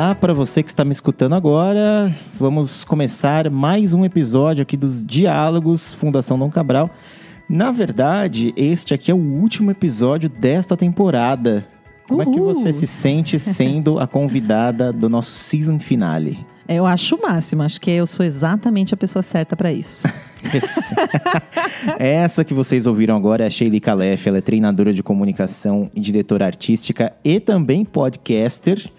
Olá 0.00 0.14
para 0.14 0.32
você 0.32 0.62
que 0.62 0.70
está 0.70 0.82
me 0.82 0.92
escutando 0.92 1.34
agora. 1.34 2.10
Vamos 2.38 2.84
começar 2.84 3.50
mais 3.50 3.92
um 3.92 4.02
episódio 4.02 4.62
aqui 4.62 4.74
dos 4.74 5.04
Diálogos 5.04 5.92
Fundação 5.92 6.38
Dom 6.38 6.50
Cabral. 6.50 6.88
Na 7.46 7.70
verdade, 7.70 8.54
este 8.56 8.94
aqui 8.94 9.10
é 9.10 9.14
o 9.14 9.18
último 9.18 9.70
episódio 9.70 10.30
desta 10.30 10.74
temporada. 10.74 11.66
Como 12.08 12.22
Uhul. 12.22 12.32
é 12.32 12.34
que 12.34 12.40
você 12.40 12.72
se 12.72 12.86
sente 12.86 13.36
sendo 13.38 13.98
a 13.98 14.06
convidada 14.06 14.90
do 14.90 15.06
nosso 15.06 15.32
season 15.32 15.78
finale? 15.78 16.46
Eu 16.66 16.86
acho 16.86 17.16
o 17.16 17.20
máximo, 17.20 17.62
acho 17.62 17.78
que 17.78 17.90
eu 17.90 18.06
sou 18.06 18.24
exatamente 18.24 18.94
a 18.94 18.96
pessoa 18.96 19.22
certa 19.22 19.54
para 19.54 19.70
isso. 19.70 20.08
Essa 22.00 22.42
que 22.42 22.54
vocês 22.54 22.86
ouviram 22.86 23.14
agora 23.14 23.44
é 23.44 23.46
a 23.48 23.50
Sheili 23.50 23.80
Calef, 23.80 24.26
ela 24.26 24.38
é 24.38 24.40
treinadora 24.40 24.94
de 24.94 25.02
comunicação 25.02 25.90
e 25.94 26.00
diretora 26.00 26.46
artística 26.46 27.12
e 27.22 27.38
também 27.38 27.84
podcaster, 27.84 28.90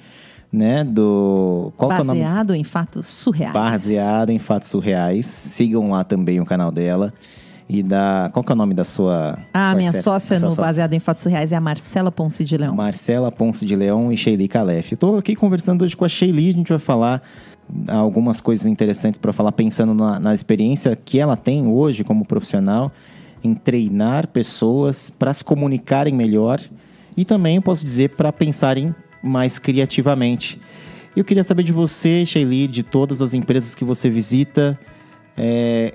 né, 0.52 0.84
do... 0.84 1.72
Qual 1.78 1.90
Baseado 1.90 2.54
é 2.54 2.58
em 2.58 2.64
fatos 2.64 3.08
surreais. 3.08 3.54
Baseado 3.54 4.32
em 4.32 4.40
fatos 4.40 4.70
surreais. 4.70 5.26
Sigam 5.26 5.92
lá 5.92 6.04
também 6.04 6.40
o 6.42 6.46
canal 6.46 6.72
dela. 6.72 7.14
E 7.70 7.82
da. 7.82 8.30
Qual 8.34 8.44
que 8.44 8.52
é 8.52 8.56
o 8.56 8.58
nome 8.58 8.73
da 8.73 8.84
sua. 8.84 9.40
Ah, 9.54 9.73
minha 9.76 9.94
sócia 9.94 10.38
no 10.38 10.50
sócia? 10.50 10.62
Baseado 10.62 10.92
em 10.92 11.00
Fatos 11.00 11.23
Reais 11.23 11.54
é 11.54 11.56
a 11.56 11.62
Marcela 11.62 12.12
Ponce 12.12 12.44
de 12.44 12.58
Leão. 12.58 12.76
Marcela 12.76 13.32
Ponce 13.32 13.66
de 13.66 13.78
Leão 13.78 14.12
e 14.12 14.18
Sheili 14.18 14.50
Calef. 14.50 14.92
Estou 14.92 15.18
aqui 15.18 15.38
conversando 15.38 15.86
hoje 15.86 15.95
com 15.95 16.04
a 16.04 16.09
Sheili, 16.09 16.50
a 16.50 16.52
gente 16.52 16.68
vai 16.68 16.80
falar 16.80 17.22
algumas 17.88 18.42
coisas 18.42 18.66
interessantes 18.66 19.18
para 19.18 19.31
falar, 19.31 19.54
pensando 19.54 19.94
na, 19.94 20.20
na 20.20 20.34
experiência 20.34 20.98
que 20.98 21.18
ela 21.18 21.38
tem 21.38 21.66
hoje 21.66 22.04
como 22.04 22.26
profissional 22.26 22.92
em 23.42 23.53
treinar 23.53 24.28
pessoas 24.28 25.09
para 25.09 25.34
se 25.34 25.42
comunicarem 25.42 26.14
melhor 26.14 26.59
e 27.16 27.23
também, 27.23 27.62
posso 27.62 27.86
dizer, 27.86 28.09
para 28.09 28.34
pensarem 28.34 28.94
mais 29.22 29.59
criativamente. 29.59 30.59
Eu 31.16 31.23
queria 31.25 31.44
saber 31.44 31.64
de 31.64 31.73
você, 31.73 32.25
Sheili, 32.25 32.67
de 32.67 32.83
todas 32.83 33.22
as 33.22 33.33
empresas 33.33 33.75
que 33.75 33.83
você 33.83 34.09
visita, 34.09 34.80
é, 35.38 35.94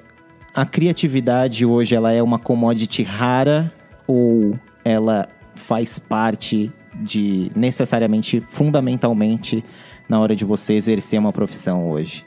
a 0.54 0.64
criatividade 0.64 1.64
hoje 1.66 1.94
ela 1.94 2.12
é 2.12 2.22
uma 2.22 2.38
commodity 2.38 3.02
rara 3.02 3.72
ou 4.06 4.58
ela 4.84 5.28
faz 5.54 5.98
parte 5.98 6.72
de 6.94 7.50
necessariamente, 7.54 8.42
fundamentalmente, 8.48 9.64
na 10.08 10.20
hora 10.20 10.34
de 10.34 10.44
você 10.44 10.74
exercer 10.74 11.18
uma 11.18 11.32
profissão 11.32 11.90
hoje? 11.90 12.24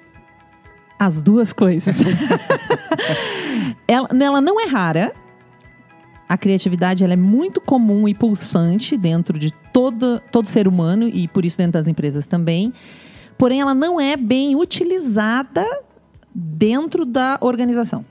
As 1.00 1.22
duas 1.22 1.54
coisas. 1.54 1.98
ela, 3.88 4.10
ela 4.12 4.42
não 4.42 4.60
é 4.60 4.68
rara. 4.68 5.14
A 6.30 6.38
criatividade 6.38 7.04
ela 7.04 7.14
é 7.14 7.18
muito 7.18 7.60
comum 7.60 8.08
e 8.08 8.14
pulsante 8.14 8.96
dentro 8.96 9.40
de 9.40 9.52
todo, 9.74 10.22
todo 10.32 10.48
ser 10.48 10.68
humano 10.68 11.08
e 11.08 11.28
por 11.28 11.44
isso 11.44 11.58
dentro 11.58 11.74
das 11.74 11.88
empresas 11.88 12.28
também. 12.28 12.72
Porém, 13.36 13.62
ela 13.62 13.74
não 13.74 14.00
é 14.00 14.16
bem 14.16 14.56
utilizada 14.56 15.66
dentro 16.32 17.04
da 17.04 17.40
organização. 17.42 18.06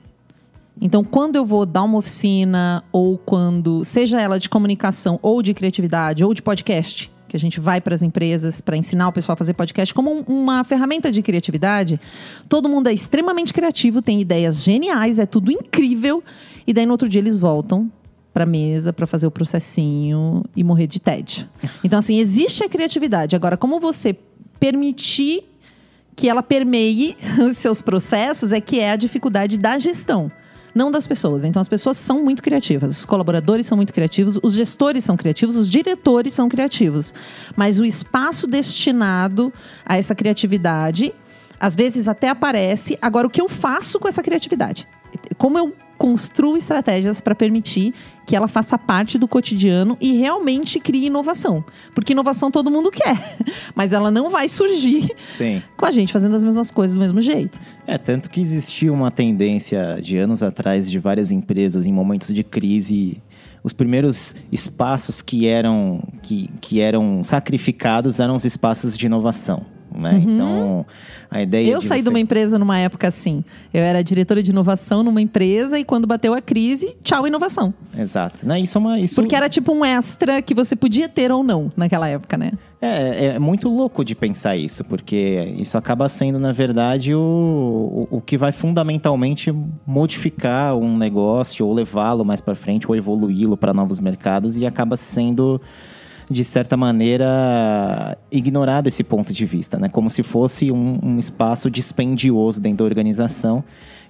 Então, 0.81 1.01
quando 1.01 1.37
eu 1.37 1.45
vou 1.45 1.65
dar 1.65 1.83
uma 1.83 1.97
oficina, 1.97 2.83
ou 2.91 3.17
quando, 3.17 3.85
seja 3.85 4.19
ela 4.19 4.37
de 4.37 4.49
comunicação, 4.49 5.17
ou 5.21 5.41
de 5.41 5.53
criatividade, 5.53 6.21
ou 6.21 6.33
de 6.33 6.41
podcast, 6.41 7.09
que 7.29 7.37
a 7.37 7.39
gente 7.39 7.59
vai 7.59 7.79
para 7.79 7.95
as 7.95 8.03
empresas 8.03 8.59
para 8.59 8.75
ensinar 8.75 9.07
o 9.07 9.13
pessoal 9.13 9.33
a 9.35 9.37
fazer 9.37 9.53
podcast 9.53 9.93
como 9.93 10.11
um, 10.11 10.23
uma 10.27 10.63
ferramenta 10.65 11.09
de 11.09 11.21
criatividade, 11.21 12.01
todo 12.49 12.67
mundo 12.67 12.87
é 12.87 12.93
extremamente 12.93 13.53
criativo, 13.53 14.01
tem 14.01 14.19
ideias 14.19 14.61
geniais, 14.61 15.19
é 15.19 15.25
tudo 15.25 15.51
incrível, 15.51 16.21
e 16.67 16.73
daí 16.73 16.85
no 16.85 16.91
outro 16.91 17.07
dia 17.07 17.21
eles 17.21 17.37
voltam 17.37 17.89
para 18.33 18.45
mesa 18.45 18.93
para 18.93 19.07
fazer 19.07 19.27
o 19.27 19.31
processinho 19.31 20.43
e 20.55 20.63
morrer 20.63 20.87
de 20.87 20.99
tédio. 20.99 21.47
Então, 21.83 21.99
assim, 21.99 22.19
existe 22.19 22.63
a 22.63 22.69
criatividade. 22.69 23.35
Agora, 23.35 23.57
como 23.57 23.79
você 23.79 24.15
permitir 24.59 25.43
que 26.15 26.29
ela 26.29 26.43
permeie 26.43 27.15
os 27.47 27.57
seus 27.57 27.81
processos 27.81 28.51
é 28.51 28.59
que 28.59 28.79
é 28.79 28.91
a 28.91 28.95
dificuldade 28.95 29.57
da 29.57 29.77
gestão 29.77 30.31
não 30.73 30.91
das 30.91 31.07
pessoas. 31.07 31.43
Então, 31.43 31.59
as 31.59 31.67
pessoas 31.67 31.97
são 31.97 32.23
muito 32.23 32.41
criativas, 32.41 32.99
os 32.99 33.05
colaboradores 33.05 33.65
são 33.65 33.75
muito 33.75 33.91
criativos, 33.91 34.39
os 34.41 34.53
gestores 34.53 35.03
são 35.03 35.17
criativos, 35.17 35.55
os 35.55 35.69
diretores 35.69 36.33
são 36.33 36.47
criativos. 36.47 37.13
Mas 37.55 37.79
o 37.79 37.85
espaço 37.85 38.47
destinado 38.47 39.51
a 39.85 39.97
essa 39.97 40.13
criatividade, 40.13 41.13
às 41.59 41.75
vezes 41.75 42.07
até 42.07 42.29
aparece. 42.29 42.97
Agora, 43.01 43.27
o 43.27 43.29
que 43.29 43.41
eu 43.41 43.49
faço 43.49 43.99
com 43.99 44.07
essa 44.07 44.21
criatividade? 44.21 44.87
Como 45.37 45.57
eu 45.57 45.73
construo 45.99 46.55
estratégias 46.55 47.19
para 47.19 47.35
permitir 47.35 47.93
que 48.25 48.33
ela 48.35 48.47
faça 48.47 48.77
parte 48.77 49.17
do 49.17 49.27
cotidiano 49.27 49.97
e 49.99 50.13
realmente 50.13 50.79
crie 50.79 51.07
inovação. 51.07 51.63
Porque 51.93 52.13
inovação 52.13 52.49
todo 52.49 52.71
mundo 52.71 52.89
quer, 52.89 53.37
mas 53.75 53.91
ela 53.91 54.09
não 54.09 54.29
vai 54.29 54.47
surgir 54.47 55.11
Sim. 55.37 55.61
com 55.75 55.85
a 55.85 55.91
gente 55.91 56.13
fazendo 56.13 56.35
as 56.35 56.41
mesmas 56.41 56.71
coisas 56.71 56.95
do 56.95 57.01
mesmo 57.01 57.21
jeito. 57.21 57.59
É, 57.85 57.97
tanto 57.97 58.29
que 58.29 58.39
existia 58.39 58.91
uma 58.91 59.11
tendência 59.11 59.99
de 60.01 60.17
anos 60.17 60.41
atrás 60.41 60.89
de 60.89 60.97
várias 60.97 61.31
empresas 61.31 61.85
em 61.85 61.91
momentos 61.91 62.33
de 62.33 62.43
crise 62.43 63.21
os 63.61 63.73
primeiros 63.73 64.33
espaços 64.49 65.21
que 65.21 65.45
eram, 65.45 66.01
que, 66.21 66.49
que 66.61 66.79
eram 66.79 67.25
sacrificados 67.25 68.21
eram 68.21 68.35
os 68.35 68.45
espaços 68.45 68.97
de 68.97 69.05
inovação. 69.05 69.65
Né? 69.99 70.13
Uhum. 70.13 70.35
Então, 70.35 70.85
a 71.29 71.41
ideia 71.41 71.67
Eu 71.69 71.81
saí 71.81 71.99
você... 71.99 72.03
de 72.03 72.09
uma 72.09 72.19
empresa 72.19 72.57
numa 72.57 72.77
época 72.77 73.07
assim. 73.07 73.43
Eu 73.73 73.81
era 73.81 74.03
diretora 74.03 74.41
de 74.41 74.51
inovação 74.51 75.03
numa 75.03 75.21
empresa 75.21 75.77
e 75.79 75.83
quando 75.83 76.07
bateu 76.07 76.33
a 76.33 76.41
crise, 76.41 76.97
tchau, 77.03 77.27
inovação. 77.27 77.73
Exato. 77.97 78.47
Né? 78.47 78.59
Isso 78.61 78.77
é 78.77 78.81
uma, 78.81 78.99
isso... 78.99 79.15
Porque 79.15 79.35
era 79.35 79.49
tipo 79.49 79.73
um 79.73 79.83
extra 79.83 80.41
que 80.41 80.53
você 80.53 80.75
podia 80.75 81.09
ter 81.09 81.31
ou 81.31 81.43
não 81.43 81.71
naquela 81.75 82.07
época, 82.07 82.37
né? 82.37 82.51
É, 82.81 83.25
é 83.25 83.39
muito 83.39 83.67
louco 83.67 84.05
de 84.05 84.15
pensar 84.15 84.55
isso, 84.55 84.85
porque 84.85 85.53
isso 85.57 85.77
acaba 85.77 86.07
sendo, 86.07 86.39
na 86.39 86.53
verdade, 86.53 87.13
o, 87.13 88.07
o, 88.09 88.17
o 88.17 88.21
que 88.21 88.37
vai 88.37 88.53
fundamentalmente 88.53 89.53
modificar 89.85 90.77
um 90.77 90.97
negócio, 90.97 91.65
ou 91.65 91.73
levá-lo 91.73 92.23
mais 92.23 92.39
para 92.39 92.55
frente, 92.55 92.87
ou 92.87 92.95
evoluí-lo 92.95 93.57
para 93.57 93.73
novos 93.73 93.99
mercados, 93.99 94.57
e 94.57 94.65
acaba 94.65 94.95
sendo 94.95 95.61
de 96.29 96.43
certa 96.43 96.77
maneira, 96.77 98.17
ignorado 98.31 98.87
esse 98.87 99.03
ponto 99.03 99.33
de 99.33 99.45
vista, 99.45 99.79
né? 99.79 99.89
Como 99.89 100.09
se 100.09 100.21
fosse 100.21 100.71
um, 100.71 100.99
um 101.01 101.17
espaço 101.17 101.71
dispendioso 101.71 102.61
dentro 102.61 102.79
da 102.79 102.83
organização 102.83 103.63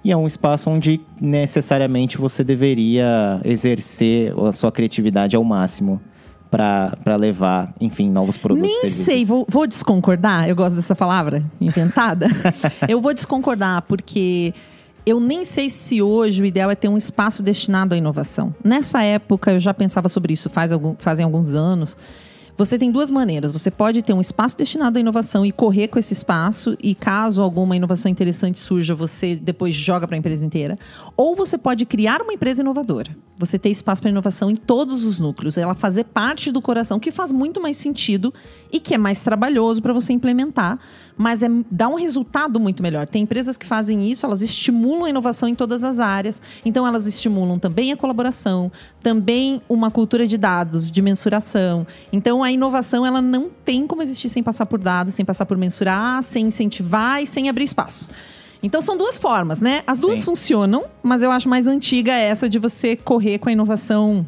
e 0.04 0.12
é 0.12 0.18
um 0.18 0.28
espaço 0.28 0.70
onde 0.70 1.00
necessariamente 1.20 2.18
você 2.18 2.44
deveria 2.44 3.40
exercer 3.44 4.34
a 4.38 4.52
sua 4.52 4.72
criatividade 4.72 5.36
ao 5.36 5.44
máximo 5.44 6.02
para 6.50 7.16
levar, 7.16 7.74
enfim, 7.80 8.10
novos 8.10 8.38
produtos. 8.38 8.82
Nem 8.82 8.90
sei, 8.90 9.24
vou, 9.24 9.46
vou, 9.48 9.68
desconcordar. 9.68 10.50
Eu 10.50 10.56
gosto 10.56 10.76
dessa 10.76 10.96
palavra 10.96 11.44
inventada. 11.62 12.28
eu 12.88 13.00
vou 13.00 13.14
desconcordar 13.14 13.84
porque 13.84 14.54
eu 15.10 15.20
nem 15.20 15.44
sei 15.44 15.70
se 15.70 16.02
hoje 16.02 16.42
o 16.42 16.46
ideal 16.46 16.70
é 16.70 16.76
ter 16.76 16.88
um 16.88 16.98
espaço 16.98 17.42
destinado 17.42 17.96
à 17.96 17.98
inovação. 17.98 18.54
Nessa 18.64 19.02
época, 19.04 19.52
eu 19.52 19.60
já 19.60 19.74
pensava 19.74 20.08
sobre 20.08 20.34
isso 20.34 20.50
faz 20.50 20.72
algum, 20.72 20.96
fazem 20.98 21.24
alguns 21.24 21.56
anos. 21.56 21.98
Você 22.60 22.78
tem 22.78 22.92
duas 22.92 23.10
maneiras. 23.10 23.54
Você 23.54 23.72
pode 23.72 24.02
ter 24.02 24.12
um 24.12 24.20
espaço 24.20 24.58
destinado 24.58 24.98
à 24.98 25.00
inovação 25.00 25.46
e 25.46 25.52
correr 25.52 25.88
com 25.88 25.98
esse 25.98 26.14
espaço, 26.14 26.76
e 26.84 26.94
caso 26.94 27.42
alguma 27.42 27.74
inovação 27.74 28.12
interessante 28.12 28.60
surja, 28.60 28.94
você 28.94 29.34
depois 29.34 29.74
joga 29.74 30.06
para 30.06 30.18
a 30.18 30.20
empresa 30.20 30.46
inteira. 30.46 30.78
Ou 31.20 31.36
você 31.36 31.58
pode 31.58 31.86
criar 31.86 32.22
uma 32.22 32.32
empresa 32.32 32.62
inovadora. 32.62 33.14
Você 33.38 33.60
ter 33.60 33.68
espaço 33.70 34.02
para 34.02 34.10
inovação 34.10 34.50
em 34.50 34.56
todos 34.56 35.04
os 35.04 35.20
núcleos, 35.20 35.58
ela 35.58 35.76
fazer 35.76 36.06
parte 36.06 36.50
do 36.50 36.62
coração, 36.62 36.98
que 36.98 37.12
faz 37.12 37.30
muito 37.30 37.60
mais 37.60 37.76
sentido 37.76 38.34
e 38.72 38.80
que 38.80 38.96
é 38.96 38.98
mais 38.98 39.22
trabalhoso 39.22 39.82
para 39.82 39.92
você 39.92 40.14
implementar, 40.14 40.80
mas 41.18 41.44
é, 41.44 41.50
dá 41.70 41.90
um 41.90 41.96
resultado 41.96 42.58
muito 42.58 42.82
melhor. 42.82 43.06
Tem 43.06 43.24
empresas 43.24 43.58
que 43.58 43.66
fazem 43.66 44.10
isso, 44.10 44.26
elas 44.26 44.42
estimulam 44.42 45.04
a 45.04 45.10
inovação 45.10 45.50
em 45.50 45.56
todas 45.56 45.84
as 45.84 46.00
áreas, 46.00 46.42
então 46.64 46.88
elas 46.88 47.06
estimulam 47.06 47.60
também 47.60 47.92
a 47.92 47.98
colaboração, 47.98 48.72
também 49.02 49.62
uma 49.68 49.92
cultura 49.92 50.26
de 50.26 50.38
dados, 50.38 50.90
de 50.90 51.02
mensuração. 51.02 51.86
Então 52.14 52.42
a 52.42 52.50
inovação 52.50 53.06
ela 53.06 53.22
não 53.22 53.50
tem 53.66 53.86
como 53.86 54.02
existir 54.02 54.30
sem 54.30 54.42
passar 54.42 54.68
por 54.68 54.80
dados, 54.80 55.16
sem 55.16 55.26
passar 55.26 55.46
por 55.46 55.58
mensurar, 55.58 56.24
sem 56.24 56.46
incentivar 56.46 57.22
e 57.22 57.28
sem 57.28 57.50
abrir 57.50 57.66
espaço. 57.66 58.10
Então 58.62 58.82
são 58.82 58.98
duas 58.98 59.18
formas, 59.18 59.62
né? 59.62 59.84
As 59.88 60.00
duas 60.00 60.20
Sim. 60.20 60.26
funcionam, 60.26 60.86
mas 61.02 61.22
eu 61.22 61.32
acho 61.32 61.48
mais 61.48 61.66
antiga 61.68 62.14
essa 62.14 62.50
de 62.50 62.60
você 62.60 62.96
correr 62.96 63.40
com 63.40 63.50
a 63.50 63.52
inovação 63.52 64.28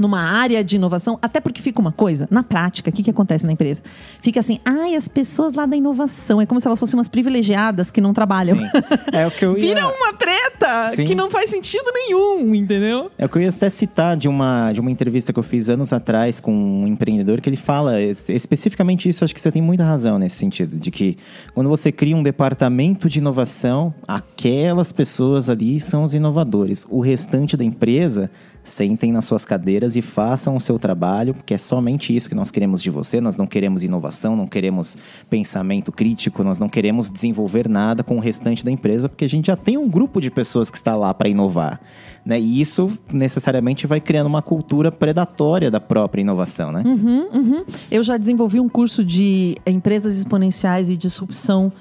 numa 0.00 0.20
área 0.20 0.64
de 0.64 0.76
inovação, 0.76 1.18
até 1.20 1.40
porque 1.40 1.60
fica 1.60 1.80
uma 1.80 1.92
coisa, 1.92 2.26
na 2.30 2.42
prática, 2.42 2.88
o 2.88 2.92
que, 2.92 3.02
que 3.02 3.10
acontece 3.10 3.44
na 3.44 3.52
empresa? 3.52 3.82
Fica 4.22 4.40
assim, 4.40 4.58
ai, 4.64 4.96
as 4.96 5.06
pessoas 5.06 5.52
lá 5.52 5.66
da 5.66 5.76
inovação, 5.76 6.40
é 6.40 6.46
como 6.46 6.60
se 6.60 6.66
elas 6.66 6.80
fossem 6.80 6.98
umas 6.98 7.08
privilegiadas 7.08 7.90
que 7.90 8.00
não 8.00 8.14
trabalham. 8.14 8.56
Sim. 8.56 8.64
É 9.12 9.26
o 9.26 9.30
que 9.30 9.44
eu 9.44 9.52
ia... 9.58 9.60
Vira 9.60 9.86
uma 9.86 10.14
treta 10.14 10.92
Sim. 10.96 11.04
que 11.04 11.14
não 11.14 11.30
faz 11.30 11.50
sentido 11.50 11.92
nenhum, 11.92 12.54
entendeu? 12.54 13.10
É 13.18 13.26
o 13.26 13.28
que 13.28 13.36
eu 13.36 13.42
ia 13.42 13.50
até 13.50 13.68
citar 13.68 14.16
de 14.16 14.26
uma, 14.26 14.72
de 14.72 14.80
uma 14.80 14.90
entrevista 14.90 15.32
que 15.32 15.38
eu 15.38 15.42
fiz 15.42 15.68
anos 15.68 15.92
atrás 15.92 16.40
com 16.40 16.52
um 16.52 16.86
empreendedor, 16.86 17.40
que 17.40 17.50
ele 17.50 17.56
fala 17.56 18.00
especificamente 18.00 19.08
isso, 19.08 19.22
acho 19.22 19.34
que 19.34 19.40
você 19.40 19.52
tem 19.52 19.60
muita 19.60 19.84
razão 19.84 20.18
nesse 20.18 20.36
sentido, 20.36 20.78
de 20.78 20.90
que 20.90 21.18
quando 21.54 21.68
você 21.68 21.92
cria 21.92 22.16
um 22.16 22.22
departamento 22.22 23.08
de 23.08 23.18
inovação, 23.18 23.92
aquelas 24.08 24.92
pessoas 24.92 25.50
ali 25.50 25.78
são 25.78 26.04
os 26.04 26.14
inovadores. 26.14 26.86
O 26.88 27.00
restante 27.00 27.56
da 27.56 27.64
empresa 27.64 28.30
Sentem 28.62 29.10
nas 29.10 29.24
suas 29.24 29.44
cadeiras 29.44 29.89
e 29.96 30.02
façam 30.02 30.56
o 30.56 30.60
seu 30.60 30.78
trabalho, 30.78 31.34
porque 31.34 31.54
é 31.54 31.58
somente 31.58 32.14
isso 32.14 32.28
que 32.28 32.34
nós 32.34 32.50
queremos 32.50 32.82
de 32.82 32.90
você. 32.90 33.20
Nós 33.20 33.36
não 33.36 33.46
queremos 33.46 33.82
inovação, 33.82 34.36
não 34.36 34.46
queremos 34.46 34.96
pensamento 35.28 35.92
crítico, 35.92 36.42
nós 36.42 36.58
não 36.58 36.68
queremos 36.68 37.10
desenvolver 37.10 37.68
nada 37.68 38.02
com 38.02 38.16
o 38.16 38.20
restante 38.20 38.64
da 38.64 38.70
empresa, 38.70 39.08
porque 39.08 39.24
a 39.24 39.28
gente 39.28 39.46
já 39.46 39.56
tem 39.56 39.76
um 39.76 39.88
grupo 39.88 40.20
de 40.20 40.30
pessoas 40.30 40.70
que 40.70 40.76
está 40.76 40.94
lá 40.94 41.12
para 41.12 41.28
inovar. 41.28 41.80
Né? 42.24 42.38
E 42.38 42.60
isso 42.60 42.96
necessariamente 43.12 43.86
vai 43.86 44.00
criando 44.00 44.26
uma 44.26 44.42
cultura 44.42 44.92
predatória 44.92 45.70
da 45.70 45.80
própria 45.80 46.20
inovação. 46.20 46.70
Né? 46.70 46.82
Uhum, 46.84 47.28
uhum. 47.32 47.64
Eu 47.90 48.02
já 48.02 48.16
desenvolvi 48.16 48.60
um 48.60 48.68
curso 48.68 49.04
de 49.04 49.56
empresas 49.66 50.16
exponenciais 50.16 50.90
e 50.90 50.96
disrupção 50.96 51.72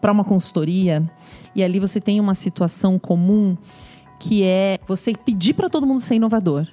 para 0.00 0.12
uma 0.12 0.24
consultoria, 0.24 1.02
e 1.54 1.62
ali 1.62 1.80
você 1.80 1.98
tem 1.98 2.20
uma 2.20 2.34
situação 2.34 2.98
comum 2.98 3.56
que 4.18 4.42
é 4.42 4.78
você 4.86 5.12
pedir 5.14 5.54
para 5.54 5.68
todo 5.68 5.86
mundo 5.86 6.00
ser 6.00 6.14
inovador. 6.14 6.66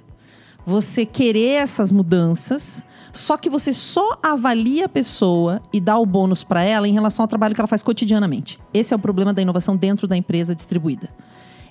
Você 0.64 1.04
querer 1.04 1.60
essas 1.60 1.90
mudanças, 1.90 2.84
só 3.12 3.36
que 3.36 3.50
você 3.50 3.72
só 3.72 4.18
avalia 4.22 4.86
a 4.86 4.88
pessoa 4.88 5.60
e 5.72 5.80
dá 5.80 5.98
o 5.98 6.06
bônus 6.06 6.44
para 6.44 6.62
ela 6.62 6.86
em 6.86 6.92
relação 6.92 7.24
ao 7.24 7.28
trabalho 7.28 7.54
que 7.54 7.60
ela 7.60 7.68
faz 7.68 7.82
cotidianamente. 7.82 8.58
Esse 8.72 8.94
é 8.94 8.96
o 8.96 9.00
problema 9.00 9.32
da 9.32 9.42
inovação 9.42 9.76
dentro 9.76 10.06
da 10.06 10.16
empresa 10.16 10.54
distribuída. 10.54 11.10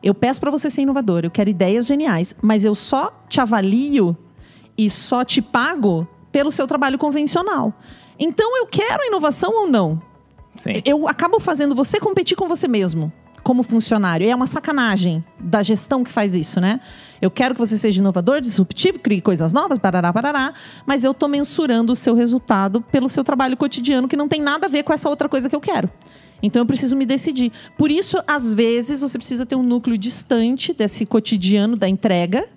Eu 0.04 0.14
peço 0.14 0.40
para 0.42 0.52
você 0.52 0.70
ser 0.70 0.82
inovador, 0.82 1.22
eu 1.24 1.32
quero 1.32 1.50
ideias 1.50 1.86
geniais, 1.86 2.36
mas 2.42 2.66
eu 2.66 2.76
só 2.76 3.14
te 3.30 3.40
avalio 3.40 4.18
e 4.78 4.90
só 4.90 5.24
te 5.24 5.42
pago 5.42 6.08
pelo 6.32 6.52
seu 6.52 6.68
trabalho 6.68 6.98
convencional. 6.98 7.74
Então 8.20 8.58
eu 8.58 8.68
quero 8.68 9.04
inovação 9.04 9.52
ou 9.62 9.68
não? 9.68 10.02
Sim. 10.58 10.82
Eu 10.84 11.08
acabo 11.08 11.40
fazendo 11.40 11.74
você 11.74 12.00
competir 12.00 12.36
com 12.36 12.48
você 12.48 12.68
mesmo 12.68 13.12
como 13.44 13.64
funcionário. 13.64 14.30
É 14.30 14.36
uma 14.36 14.48
sacanagem 14.48 15.24
da 15.40 15.62
gestão 15.62 16.04
que 16.04 16.12
faz 16.12 16.36
isso, 16.36 16.60
né? 16.60 16.80
Eu 17.22 17.30
quero 17.30 17.54
que 17.56 17.60
você 17.60 17.78
seja 17.78 18.00
inovador, 18.00 18.42
disruptivo, 18.42 19.00
crie 19.00 19.22
coisas 19.22 19.54
novas, 19.54 19.78
parará, 19.78 20.12
parará, 20.12 20.54
mas 20.86 21.04
eu 21.04 21.12
estou 21.12 21.30
mensurando 21.30 21.94
o 21.94 21.96
seu 21.96 22.16
resultado 22.16 22.82
pelo 22.82 23.08
seu 23.08 23.24
trabalho 23.24 23.56
cotidiano, 23.56 24.08
que 24.08 24.18
não 24.18 24.28
tem 24.28 24.42
nada 24.42 24.68
a 24.68 24.70
ver 24.70 24.84
com 24.84 24.94
essa 24.94 25.10
outra 25.10 25.30
coisa 25.30 25.50
que 25.50 25.56
eu 25.56 25.62
quero. 25.62 25.90
Então 26.44 26.62
eu 26.62 26.66
preciso 26.66 26.96
me 26.96 27.06
decidir. 27.06 27.52
Por 27.78 27.92
isso, 27.92 28.18
às 28.28 28.52
vezes, 28.52 29.00
você 29.00 29.18
precisa 29.18 29.46
ter 29.46 29.56
um 29.56 29.64
núcleo 29.64 29.98
distante 29.98 30.74
desse 30.74 31.06
cotidiano 31.06 31.76
da 31.76 31.88
entrega 31.88 32.48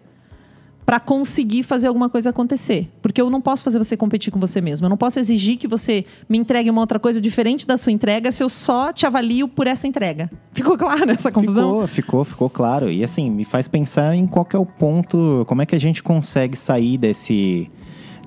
para 0.85 1.01
conseguir 1.01 1.63
fazer 1.63 1.89
alguma 1.89 2.09
coisa 2.09 2.31
acontecer. 2.31 2.91
Porque 3.01 3.21
eu 3.21 3.31
não 3.31 3.41
posso 3.41 3.65
fazer 3.65 3.79
você 3.79 3.97
competir 3.97 4.33
com 4.33 4.39
você 4.39 4.61
mesmo. 4.61 4.87
Eu 4.87 4.91
não 4.91 4.97
posso 4.97 5.19
exigir 5.19 5.57
que 5.57 5.67
você 5.67 6.05
me 6.29 6.39
entregue 6.39 6.71
uma 6.71 6.81
outra 6.81 6.99
coisa 6.99 7.21
diferente 7.21 7.67
da 7.67 7.77
sua 7.77 7.93
entrega 7.93 8.31
se 8.31 8.43
eu 8.43 8.49
só 8.49 8.93
te 8.93 9.07
avalio 9.07 9.49
por 9.49 9.67
essa 9.67 9.87
entrega. 9.87 10.31
Ficou 10.53 10.77
claro 10.77 11.11
essa 11.11 11.33
confusão? 11.33 11.71
Ficou, 11.71 11.87
ficou, 11.87 12.25
ficou 12.25 12.51
claro. 12.51 12.91
E 12.91 13.03
assim, 13.03 13.31
me 13.31 13.45
faz 13.45 13.67
pensar 13.69 14.15
em 14.15 14.27
qual 14.27 14.47
é 14.53 14.59
o 14.59 14.67
ponto, 14.67 15.45
como 15.47 15.63
é 15.63 15.67
que 15.67 15.75
a 15.75 15.81
gente 15.81 16.03
consegue 16.03 16.57
sair 16.57 16.99
desse 16.99 17.71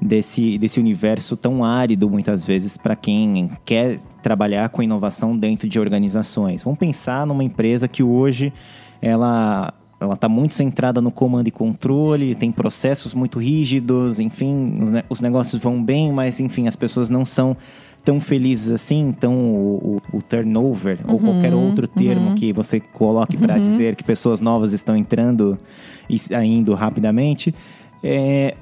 desse, 0.01 0.57
desse 0.57 0.79
universo 0.79 1.35
tão 1.35 1.63
árido, 1.63 2.09
muitas 2.09 2.45
vezes, 2.45 2.77
para 2.77 2.95
quem 2.95 3.49
quer 3.65 3.97
trabalhar 4.21 4.69
com 4.69 4.83
inovação 4.83 5.37
dentro 5.37 5.67
de 5.67 5.79
organizações. 5.79 6.63
Vamos 6.63 6.79
pensar 6.79 7.25
numa 7.25 7.43
empresa 7.43 7.87
que 7.87 8.03
hoje 8.03 8.53
ela 9.01 9.73
ela 9.99 10.13
está 10.13 10.29
muito 10.29 10.53
centrada 10.53 11.01
no 11.01 11.11
comando 11.11 11.47
e 11.47 11.51
controle, 11.51 12.35
tem 12.35 12.51
processos 12.51 13.13
muito 13.13 13.39
rígidos, 13.39 14.19
enfim, 14.19 15.01
os 15.09 15.21
negócios 15.21 15.61
vão 15.61 15.81
bem, 15.81 16.11
mas 16.11 16.39
enfim, 16.39 16.67
as 16.67 16.75
pessoas 16.75 17.09
não 17.09 17.25
são 17.25 17.57
tão 18.05 18.21
felizes 18.21 18.71
assim, 18.71 18.99
então 19.09 19.33
o, 19.33 19.99
o, 20.13 20.17
o 20.17 20.21
turnover 20.21 20.99
uhum, 21.05 21.13
ou 21.13 21.19
qualquer 21.19 21.53
outro 21.53 21.87
termo 21.87 22.29
uhum. 22.29 22.35
que 22.35 22.53
você 22.53 22.79
coloque 22.79 23.35
para 23.35 23.55
uhum. 23.55 23.61
dizer 23.61 23.95
que 23.95 24.03
pessoas 24.03 24.39
novas 24.39 24.71
estão 24.71 24.95
entrando 24.95 25.57
e 26.09 26.17
saindo 26.17 26.73
rapidamente, 26.73 27.53
é, 28.01 28.55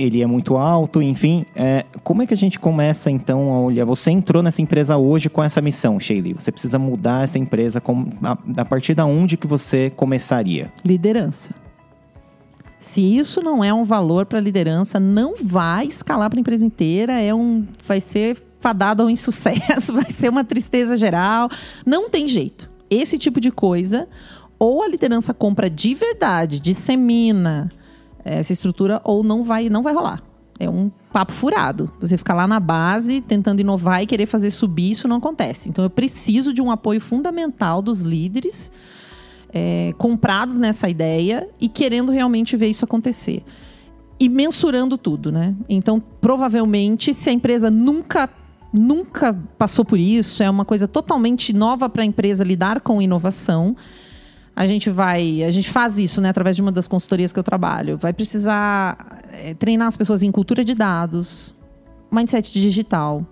ele 0.00 0.22
é 0.22 0.26
muito 0.26 0.56
alto, 0.56 1.02
enfim. 1.02 1.44
É, 1.54 1.84
como 2.02 2.22
é 2.22 2.26
que 2.26 2.34
a 2.34 2.36
gente 2.36 2.58
começa 2.58 3.10
então 3.10 3.52
a 3.52 3.60
olhar? 3.60 3.84
Você 3.84 4.10
entrou 4.10 4.42
nessa 4.42 4.62
empresa 4.62 4.96
hoje 4.96 5.28
com 5.28 5.42
essa 5.42 5.60
missão, 5.60 5.98
Sheila. 5.98 6.38
Você 6.38 6.52
precisa 6.52 6.78
mudar 6.78 7.24
essa 7.24 7.38
empresa 7.38 7.80
com, 7.80 8.06
a, 8.22 8.36
a 8.56 8.64
partir 8.64 8.94
da 8.94 9.04
onde 9.04 9.36
que 9.36 9.46
você 9.46 9.90
começaria? 9.90 10.72
Liderança. 10.84 11.54
Se 12.78 13.00
isso 13.00 13.42
não 13.42 13.64
é 13.64 13.72
um 13.74 13.82
valor 13.82 14.26
para 14.26 14.38
a 14.38 14.42
liderança, 14.42 15.00
não 15.00 15.34
vai 15.42 15.86
escalar 15.86 16.30
para 16.30 16.38
a 16.38 16.40
empresa 16.40 16.64
inteira. 16.64 17.20
É 17.20 17.34
um, 17.34 17.66
vai 17.84 18.00
ser 18.00 18.38
fadado 18.60 19.02
ao 19.02 19.10
insucesso, 19.10 19.92
vai 19.94 20.10
ser 20.10 20.28
uma 20.28 20.44
tristeza 20.44 20.96
geral. 20.96 21.48
Não 21.84 22.08
tem 22.08 22.28
jeito. 22.28 22.70
Esse 22.90 23.18
tipo 23.18 23.40
de 23.40 23.50
coisa, 23.50 24.08
ou 24.58 24.82
a 24.82 24.88
liderança 24.88 25.34
compra 25.34 25.68
de 25.68 25.94
verdade, 25.94 26.60
dissemina, 26.60 27.68
essa 28.36 28.52
estrutura 28.52 29.00
ou 29.04 29.22
não 29.22 29.44
vai, 29.44 29.68
não 29.68 29.82
vai 29.82 29.94
rolar. 29.94 30.22
É 30.58 30.68
um 30.68 30.90
papo 31.12 31.32
furado. 31.32 31.90
Você 32.00 32.16
ficar 32.18 32.34
lá 32.34 32.46
na 32.46 32.58
base 32.58 33.20
tentando 33.20 33.60
inovar 33.60 34.02
e 34.02 34.06
querer 34.06 34.26
fazer 34.26 34.50
subir, 34.50 34.90
isso 34.90 35.06
não 35.06 35.16
acontece. 35.16 35.68
Então 35.68 35.84
eu 35.84 35.90
preciso 35.90 36.52
de 36.52 36.60
um 36.60 36.70
apoio 36.70 37.00
fundamental 37.00 37.80
dos 37.80 38.02
líderes 38.02 38.72
é, 39.52 39.94
comprados 39.96 40.58
nessa 40.58 40.88
ideia 40.88 41.48
e 41.60 41.68
querendo 41.68 42.10
realmente 42.10 42.56
ver 42.56 42.68
isso 42.68 42.84
acontecer. 42.84 43.44
E 44.18 44.28
mensurando 44.28 44.98
tudo, 44.98 45.30
né? 45.30 45.54
Então, 45.68 46.02
provavelmente, 46.20 47.14
se 47.14 47.30
a 47.30 47.32
empresa 47.32 47.70
nunca 47.70 48.28
nunca 48.70 49.34
passou 49.56 49.82
por 49.82 49.98
isso, 49.98 50.42
é 50.42 50.50
uma 50.50 50.64
coisa 50.64 50.86
totalmente 50.86 51.54
nova 51.54 51.88
para 51.88 52.02
a 52.02 52.04
empresa 52.04 52.44
lidar 52.44 52.80
com 52.80 53.00
inovação 53.00 53.74
a 54.58 54.66
gente 54.66 54.90
vai, 54.90 55.44
a 55.44 55.52
gente 55.52 55.70
faz 55.70 56.00
isso, 56.00 56.20
né, 56.20 56.30
através 56.30 56.56
de 56.56 56.62
uma 56.62 56.72
das 56.72 56.88
consultorias 56.88 57.32
que 57.32 57.38
eu 57.38 57.44
trabalho. 57.44 57.96
Vai 57.96 58.12
precisar 58.12 59.22
é, 59.32 59.54
treinar 59.54 59.86
as 59.86 59.96
pessoas 59.96 60.20
em 60.24 60.32
cultura 60.32 60.64
de 60.64 60.74
dados, 60.74 61.54
mindset 62.10 62.52
digital. 62.52 63.24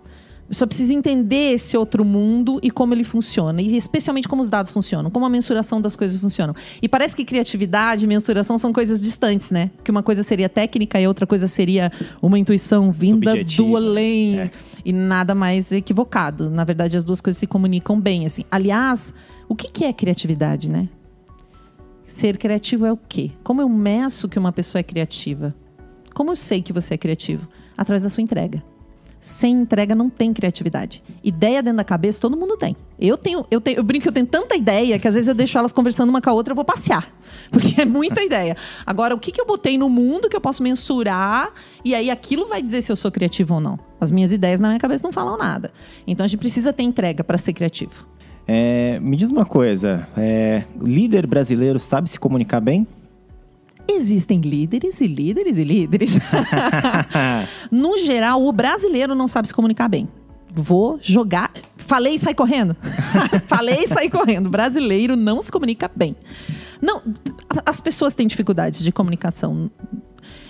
Só 0.52 0.68
precisa 0.68 0.94
entender 0.94 1.54
esse 1.54 1.76
outro 1.76 2.04
mundo 2.04 2.60
e 2.62 2.70
como 2.70 2.94
ele 2.94 3.02
funciona, 3.02 3.60
e 3.60 3.76
especialmente 3.76 4.28
como 4.28 4.40
os 4.40 4.48
dados 4.48 4.70
funcionam, 4.70 5.10
como 5.10 5.26
a 5.26 5.28
mensuração 5.28 5.80
das 5.80 5.96
coisas 5.96 6.16
funcionam. 6.16 6.54
E 6.80 6.88
parece 6.88 7.16
que 7.16 7.24
criatividade 7.24 8.04
e 8.04 8.06
mensuração 8.06 8.56
são 8.56 8.72
coisas 8.72 9.02
distantes, 9.02 9.50
né? 9.50 9.72
Que 9.82 9.90
uma 9.90 10.04
coisa 10.04 10.22
seria 10.22 10.48
técnica 10.48 11.00
e 11.00 11.08
outra 11.08 11.26
coisa 11.26 11.48
seria 11.48 11.90
uma 12.22 12.38
intuição 12.38 12.92
vinda 12.92 13.32
Subjetiva. 13.32 13.68
do 13.68 13.76
além. 13.76 14.38
É. 14.38 14.50
E 14.84 14.92
nada 14.92 15.34
mais 15.34 15.72
equivocado. 15.72 16.48
Na 16.48 16.62
verdade, 16.62 16.96
as 16.96 17.04
duas 17.04 17.20
coisas 17.20 17.40
se 17.40 17.48
comunicam 17.48 18.00
bem, 18.00 18.24
assim. 18.24 18.44
Aliás, 18.48 19.12
o 19.48 19.56
que 19.56 19.84
é 19.84 19.92
criatividade, 19.92 20.70
né? 20.70 20.88
Ser 22.06 22.38
criativo 22.38 22.86
é 22.86 22.92
o 22.92 22.96
quê? 22.96 23.30
Como 23.42 23.60
eu 23.60 23.68
meço 23.68 24.28
que 24.28 24.38
uma 24.38 24.52
pessoa 24.52 24.80
é 24.80 24.82
criativa? 24.82 25.54
Como 26.14 26.30
eu 26.30 26.36
sei 26.36 26.62
que 26.62 26.72
você 26.72 26.94
é 26.94 26.96
criativo? 26.96 27.46
Através 27.76 28.02
da 28.02 28.08
sua 28.10 28.22
entrega. 28.22 28.62
Sem 29.20 29.62
entrega 29.62 29.94
não 29.94 30.08
tem 30.08 30.32
criatividade. 30.32 31.02
Ideia 31.22 31.62
dentro 31.62 31.78
da 31.78 31.84
cabeça 31.84 32.20
todo 32.20 32.36
mundo 32.36 32.56
tem. 32.56 32.76
Eu 32.98 33.16
tenho, 33.16 33.44
eu 33.50 33.60
tenho, 33.60 33.78
eu 33.78 33.82
brinco 33.82 34.04
que 34.04 34.08
eu 34.08 34.12
tenho 34.12 34.26
tanta 34.26 34.54
ideia 34.54 34.98
que 34.98 35.08
às 35.08 35.14
vezes 35.14 35.26
eu 35.26 35.34
deixo 35.34 35.58
elas 35.58 35.72
conversando 35.72 36.10
uma 36.10 36.22
com 36.22 36.30
a 36.30 36.32
outra 36.32 36.52
eu 36.52 36.54
vou 36.54 36.64
passear. 36.64 37.10
Porque 37.50 37.80
é 37.80 37.84
muita 37.84 38.22
ideia. 38.22 38.56
Agora, 38.86 39.14
o 39.14 39.18
que, 39.18 39.32
que 39.32 39.40
eu 39.40 39.46
botei 39.46 39.76
no 39.76 39.88
mundo 39.88 40.28
que 40.28 40.36
eu 40.36 40.40
posso 40.40 40.62
mensurar 40.62 41.52
e 41.84 41.94
aí 41.94 42.10
aquilo 42.10 42.46
vai 42.46 42.62
dizer 42.62 42.82
se 42.82 42.92
eu 42.92 42.96
sou 42.96 43.10
criativo 43.10 43.54
ou 43.54 43.60
não. 43.60 43.78
As 44.00 44.12
minhas 44.12 44.32
ideias 44.32 44.60
na 44.60 44.68
minha 44.68 44.80
cabeça 44.80 45.02
não 45.02 45.12
falam 45.12 45.36
nada. 45.36 45.72
Então 46.06 46.24
a 46.24 46.28
gente 46.28 46.38
precisa 46.38 46.72
ter 46.72 46.82
entrega 46.82 47.24
para 47.24 47.36
ser 47.36 47.52
criativo. 47.52 48.06
É, 48.46 49.00
me 49.00 49.16
diz 49.16 49.30
uma 49.30 49.44
coisa, 49.44 50.06
é, 50.16 50.62
líder 50.80 51.26
brasileiro 51.26 51.78
sabe 51.78 52.08
se 52.08 52.18
comunicar 52.18 52.60
bem? 52.60 52.86
Existem 53.88 54.40
líderes 54.40 55.00
e 55.00 55.06
líderes 55.06 55.58
e 55.58 55.64
líderes. 55.64 56.18
no 57.70 57.98
geral, 57.98 58.44
o 58.44 58.52
brasileiro 58.52 59.14
não 59.14 59.26
sabe 59.26 59.48
se 59.48 59.54
comunicar 59.54 59.88
bem. 59.88 60.08
Vou 60.52 60.98
jogar. 61.00 61.52
Falei 61.76 62.14
e 62.14 62.18
sai 62.18 62.34
correndo. 62.34 62.76
Falei 63.46 63.84
e 63.84 63.86
sai 63.86 64.08
correndo. 64.08 64.46
O 64.46 64.50
brasileiro 64.50 65.14
não 65.14 65.40
se 65.40 65.52
comunica 65.52 65.90
bem. 65.94 66.16
Não, 66.80 67.02
as 67.64 67.80
pessoas 67.80 68.14
têm 68.14 68.26
dificuldades 68.26 68.82
de 68.82 68.90
comunicação. 68.90 69.70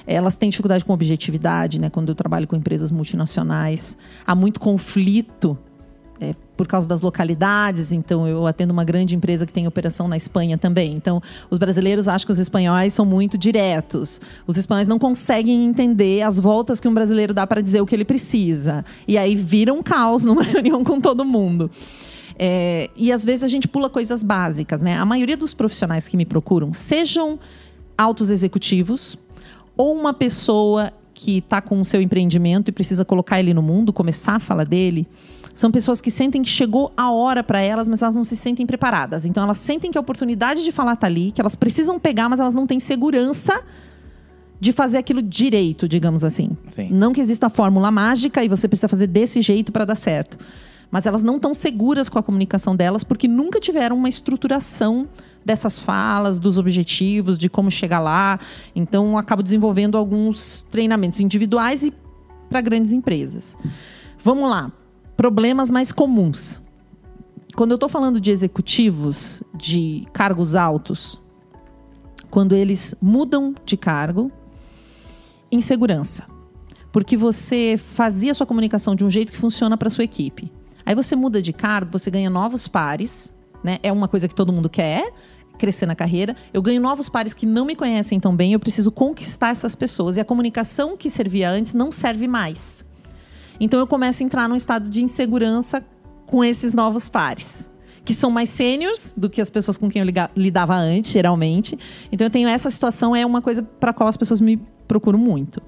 Elas 0.07 0.37
têm 0.37 0.49
dificuldade 0.49 0.85
com 0.85 0.93
objetividade, 0.93 1.81
né? 1.81 1.91
Quando 1.91 2.09
eu 2.09 2.15
trabalho 2.15 2.47
com 2.47 2.57
empresas 2.57 2.91
multinacionais, 2.91 3.99
há 4.27 4.35
muito 4.35 4.61
conflito 4.61 5.59
é, 6.21 6.35
por 6.57 6.67
causa 6.67 6.89
das 6.89 7.03
localidades. 7.03 7.93
Então, 7.93 8.27
eu 8.27 8.47
atendo 8.47 8.73
uma 8.73 8.85
grande 8.85 9.15
empresa 9.15 9.47
que 9.47 9.53
tem 9.53 9.67
operação 9.67 10.09
na 10.09 10.17
Espanha 10.17 10.57
também. 10.57 10.93
Então, 10.95 11.23
os 11.51 11.59
brasileiros 11.59 12.09
acham 12.09 12.27
que 12.27 12.33
os 12.33 12.39
espanhóis 12.39 12.95
são 12.95 13.05
muito 13.05 13.37
diretos. 13.37 14.21
Os 14.47 14.57
espanhóis 14.57 14.89
não 14.89 14.99
conseguem 14.99 15.65
entender 15.65 16.23
as 16.23 16.39
voltas 16.39 16.81
que 16.81 16.89
um 16.89 16.95
brasileiro 16.95 17.35
dá 17.35 17.47
para 17.47 17.61
dizer 17.61 17.81
o 17.81 17.87
que 17.87 17.95
ele 17.95 18.05
precisa. 18.05 18.85
E 19.07 19.19
aí 19.19 19.37
vira 19.37 19.73
um 19.73 19.83
caos 19.83 20.25
numa 20.25 20.43
reunião 20.45 20.83
com 20.83 21.01
todo 21.01 21.25
mundo. 21.25 21.71
É, 22.39 22.91
e 22.95 23.11
às 23.13 23.25
vezes 23.25 23.45
a 23.45 23.49
gente 23.49 23.67
pula 23.67 23.89
coisas 23.89 24.23
básicas, 24.23 24.83
né? 24.83 24.97
A 24.97 25.05
maioria 25.05 25.37
dos 25.37 25.55
profissionais 25.55 26.07
que 26.07 26.17
me 26.17 26.27
procuram, 26.27 26.73
sejam 26.73 27.39
altos 27.97 28.29
executivos 28.29 29.17
ou 29.75 29.95
uma 29.95 30.13
pessoa 30.13 30.93
que 31.15 31.39
está 31.39 31.63
com 31.63 31.81
o 31.81 31.85
seu 31.85 32.01
empreendimento 32.01 32.69
e 32.69 32.73
precisa 32.73 33.07
colocar 33.07 33.41
ele 33.41 33.55
no 33.55 33.63
mundo, 33.63 33.91
começar 33.91 34.35
a 34.35 34.39
falar 34.39 34.65
dele 34.65 35.07
São 35.57 35.71
pessoas 35.71 36.03
que 36.03 36.11
sentem 36.11 36.43
que 36.43 36.51
chegou 36.51 36.93
a 36.95 37.11
hora 37.11 37.43
para 37.43 37.59
elas, 37.61 37.89
mas 37.89 38.03
elas 38.03 38.15
não 38.15 38.25
se 38.25 38.37
sentem 38.37 38.67
preparadas. 38.67 39.25
Então 39.25 39.43
elas 39.43 39.57
sentem 39.57 39.91
que 39.91 39.97
a 39.97 40.01
oportunidade 40.03 40.63
de 40.63 40.71
falar 40.71 40.93
está 40.93 41.07
ali, 41.07 41.33
que 41.33 41.41
elas 41.41 41.55
precisam 41.55 41.99
pegar, 41.99 42.29
mas 42.29 42.39
elas 42.39 42.55
não 42.55 42.67
têm 42.67 42.79
segurança 42.79 43.65
de 44.61 44.71
fazer 44.71 44.99
aquilo 44.99 45.23
direito, 45.23 45.89
digamos 45.89 46.25
assim. 46.25 46.51
Sim. 46.69 46.91
Não 46.91 47.11
que 47.11 47.23
exista 47.23 47.47
a 47.47 47.51
fórmula 47.51 47.91
mágica 47.91 48.45
e 48.45 48.49
você 48.49 48.69
precisa 48.69 48.87
fazer 48.87 49.07
desse 49.07 49.41
jeito 49.41 49.73
para 49.73 49.87
dar 49.87 49.95
certo. 49.95 50.37
Mas 50.91 51.07
elas 51.07 51.23
não 51.23 51.37
estão 51.37 51.55
seguras 51.55 52.11
com 52.11 52.19
a 52.19 52.23
comunicação 52.23 52.77
delas 52.77 53.03
porque 53.03 53.27
nunca 53.27 53.59
tiveram 53.59 53.97
uma 53.97 54.11
estruturação 54.11 55.09
dessas 55.43 55.79
falas, 55.79 56.39
dos 56.39 56.59
objetivos, 56.59 57.39
de 57.39 57.49
como 57.49 57.71
chegar 57.71 58.01
lá. 58.01 58.39
Então, 58.75 59.17
acabo 59.17 59.43
desenvolvendo 59.43 59.97
alguns 59.97 60.67
treinamentos 60.71 61.19
individuais 61.19 61.83
e 61.83 61.95
para 62.51 62.61
grandes 62.61 62.93
empresas. 62.93 63.57
Vamos 64.23 64.51
lá. 64.51 64.71
Problemas 65.17 65.71
mais 65.71 65.93
comuns. 65.93 66.61
Quando 67.55 67.71
eu 67.71 67.77
estou 67.77 67.89
falando 67.89 68.21
de 68.21 68.31
executivos 68.31 69.43
de 69.55 70.07
cargos 70.13 70.55
altos, 70.55 71.19
quando 72.31 72.55
eles 72.55 72.95
mudam 73.01 73.55
de 73.65 73.79
cargo, 73.79 74.31
insegurança. 75.51 76.25
Porque 76.93 77.17
você 77.17 77.81
fazia 77.95 78.35
sua 78.35 78.47
comunicação 78.47 78.95
de 78.95 79.05
um 79.05 79.11
jeito 79.11 79.33
que 79.33 79.39
funciona 79.39 79.75
para 79.77 79.89
sua 79.89 80.05
equipe. 80.05 80.53
Aí 80.85 80.95
você 80.95 81.17
muda 81.17 81.41
de 81.41 81.53
cargo, 81.53 81.93
você 81.93 82.11
ganha 82.11 82.29
novos 82.29 82.69
pares, 82.69 83.35
né? 83.65 83.79
É 83.83 83.91
uma 83.91 84.09
coisa 84.09 84.29
que 84.29 84.35
todo 84.35 84.53
mundo 84.53 84.69
quer, 84.69 85.11
crescer 85.59 85.87
na 85.87 85.95
carreira. 85.95 86.37
Eu 86.53 86.61
ganho 86.61 86.81
novos 86.81 87.09
pares 87.09 87.33
que 87.33 87.47
não 87.47 87.65
me 87.65 87.75
conhecem 87.75 88.21
tão 88.21 88.37
bem, 88.37 88.53
eu 88.53 88.61
preciso 88.61 88.93
conquistar 88.93 89.49
essas 89.49 89.75
pessoas. 89.75 90.19
E 90.19 90.21
a 90.21 90.25
comunicação 90.27 90.95
que 90.95 91.09
servia 91.09 91.51
antes 91.51 91.73
não 91.73 91.91
serve 91.91 92.29
mais. 92.29 92.85
Então 93.59 93.79
eu 93.81 93.87
começo 93.87 94.23
a 94.23 94.27
entrar 94.27 94.49
num 94.49 94.57
estado 94.57 94.89
de 94.89 95.03
insegurança 95.03 95.85
com 96.27 96.45
esses 96.45 96.75
novos 96.75 97.09
pares. 97.09 97.71
Que 98.05 98.15
são 98.15 98.31
mais 98.31 98.51
sêniores 98.51 99.13
do 99.17 99.29
que 99.29 99.41
as 99.41 99.51
pessoas 99.51 99.77
com 99.77 99.89
quem 99.89 100.01
eu 100.01 100.07
lidava 100.37 100.77
antes, 100.77 101.11
geralmente. 101.11 101.79
Então 102.13 102.27
eu 102.27 102.31
tenho 102.31 102.49
essa 102.49 102.71
situação, 102.71 103.17
é 103.17 103.27
uma 103.27 103.43
coisa 103.43 103.63
para 103.63 103.93
qual 103.93 104.09
as 104.09 104.17
pessoas 104.17 104.41
me 104.41 104.61
procuram 104.87 105.19
muito. 105.19 105.61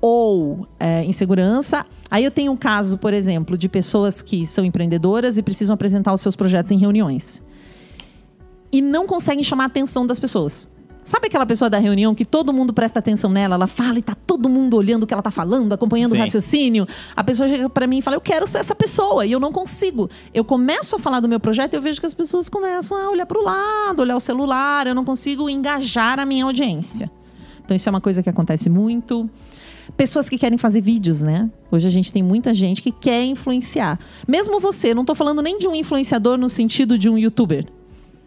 Ou 0.00 0.68
é, 0.78 1.04
insegurança. 1.04 1.84
Aí 2.10 2.24
eu 2.24 2.30
tenho 2.30 2.52
um 2.52 2.56
caso, 2.56 2.96
por 2.96 3.12
exemplo, 3.12 3.56
de 3.56 3.68
pessoas 3.68 4.22
que 4.22 4.46
são 4.46 4.64
empreendedoras 4.64 5.38
e 5.38 5.42
precisam 5.42 5.74
apresentar 5.74 6.12
os 6.12 6.20
seus 6.20 6.36
projetos 6.36 6.70
em 6.70 6.78
reuniões. 6.78 7.42
E 8.70 8.80
não 8.80 9.06
conseguem 9.06 9.44
chamar 9.44 9.64
a 9.64 9.66
atenção 9.66 10.06
das 10.06 10.20
pessoas. 10.20 10.68
Sabe 11.02 11.26
aquela 11.26 11.44
pessoa 11.44 11.68
da 11.68 11.78
reunião 11.78 12.14
que 12.14 12.24
todo 12.24 12.52
mundo 12.52 12.72
presta 12.72 13.00
atenção 13.00 13.28
nela, 13.28 13.56
ela 13.56 13.66
fala 13.66 13.98
e 13.98 14.02
tá 14.02 14.14
todo 14.14 14.48
mundo 14.48 14.76
olhando 14.76 15.02
o 15.02 15.06
que 15.06 15.12
ela 15.12 15.22
tá 15.22 15.32
falando, 15.32 15.72
acompanhando 15.72 16.12
Sim. 16.12 16.16
o 16.16 16.20
raciocínio? 16.20 16.86
A 17.16 17.24
pessoa 17.24 17.48
chega 17.48 17.68
para 17.68 17.88
mim 17.88 17.98
e 17.98 18.02
fala: 18.02 18.16
"Eu 18.16 18.20
quero 18.20 18.46
ser 18.46 18.58
essa 18.58 18.74
pessoa", 18.74 19.26
e 19.26 19.32
eu 19.32 19.40
não 19.40 19.50
consigo. 19.52 20.08
Eu 20.32 20.44
começo 20.44 20.94
a 20.94 20.98
falar 21.00 21.18
do 21.18 21.28
meu 21.28 21.40
projeto 21.40 21.72
e 21.72 21.76
eu 21.76 21.82
vejo 21.82 22.00
que 22.00 22.06
as 22.06 22.14
pessoas 22.14 22.48
começam 22.48 22.96
a 22.96 23.10
olhar 23.10 23.26
para 23.26 23.38
o 23.38 23.42
lado, 23.42 24.00
olhar 24.00 24.16
o 24.16 24.20
celular, 24.20 24.86
eu 24.86 24.94
não 24.94 25.04
consigo 25.04 25.50
engajar 25.50 26.20
a 26.20 26.24
minha 26.24 26.44
audiência. 26.44 27.10
Então 27.64 27.74
isso 27.74 27.88
é 27.88 27.90
uma 27.90 28.00
coisa 28.00 28.22
que 28.22 28.30
acontece 28.30 28.70
muito. 28.70 29.28
Pessoas 29.96 30.28
que 30.28 30.38
querem 30.38 30.56
fazer 30.56 30.80
vídeos, 30.80 31.22
né? 31.22 31.50
Hoje 31.70 31.86
a 31.86 31.90
gente 31.90 32.12
tem 32.12 32.22
muita 32.22 32.54
gente 32.54 32.80
que 32.80 32.92
quer 32.92 33.24
influenciar. 33.24 33.98
Mesmo 34.26 34.60
você, 34.60 34.94
não 34.94 35.02
estou 35.02 35.16
falando 35.16 35.42
nem 35.42 35.58
de 35.58 35.66
um 35.66 35.74
influenciador 35.74 36.38
no 36.38 36.48
sentido 36.48 36.96
de 36.96 37.10
um 37.10 37.18
youtuber. 37.18 37.66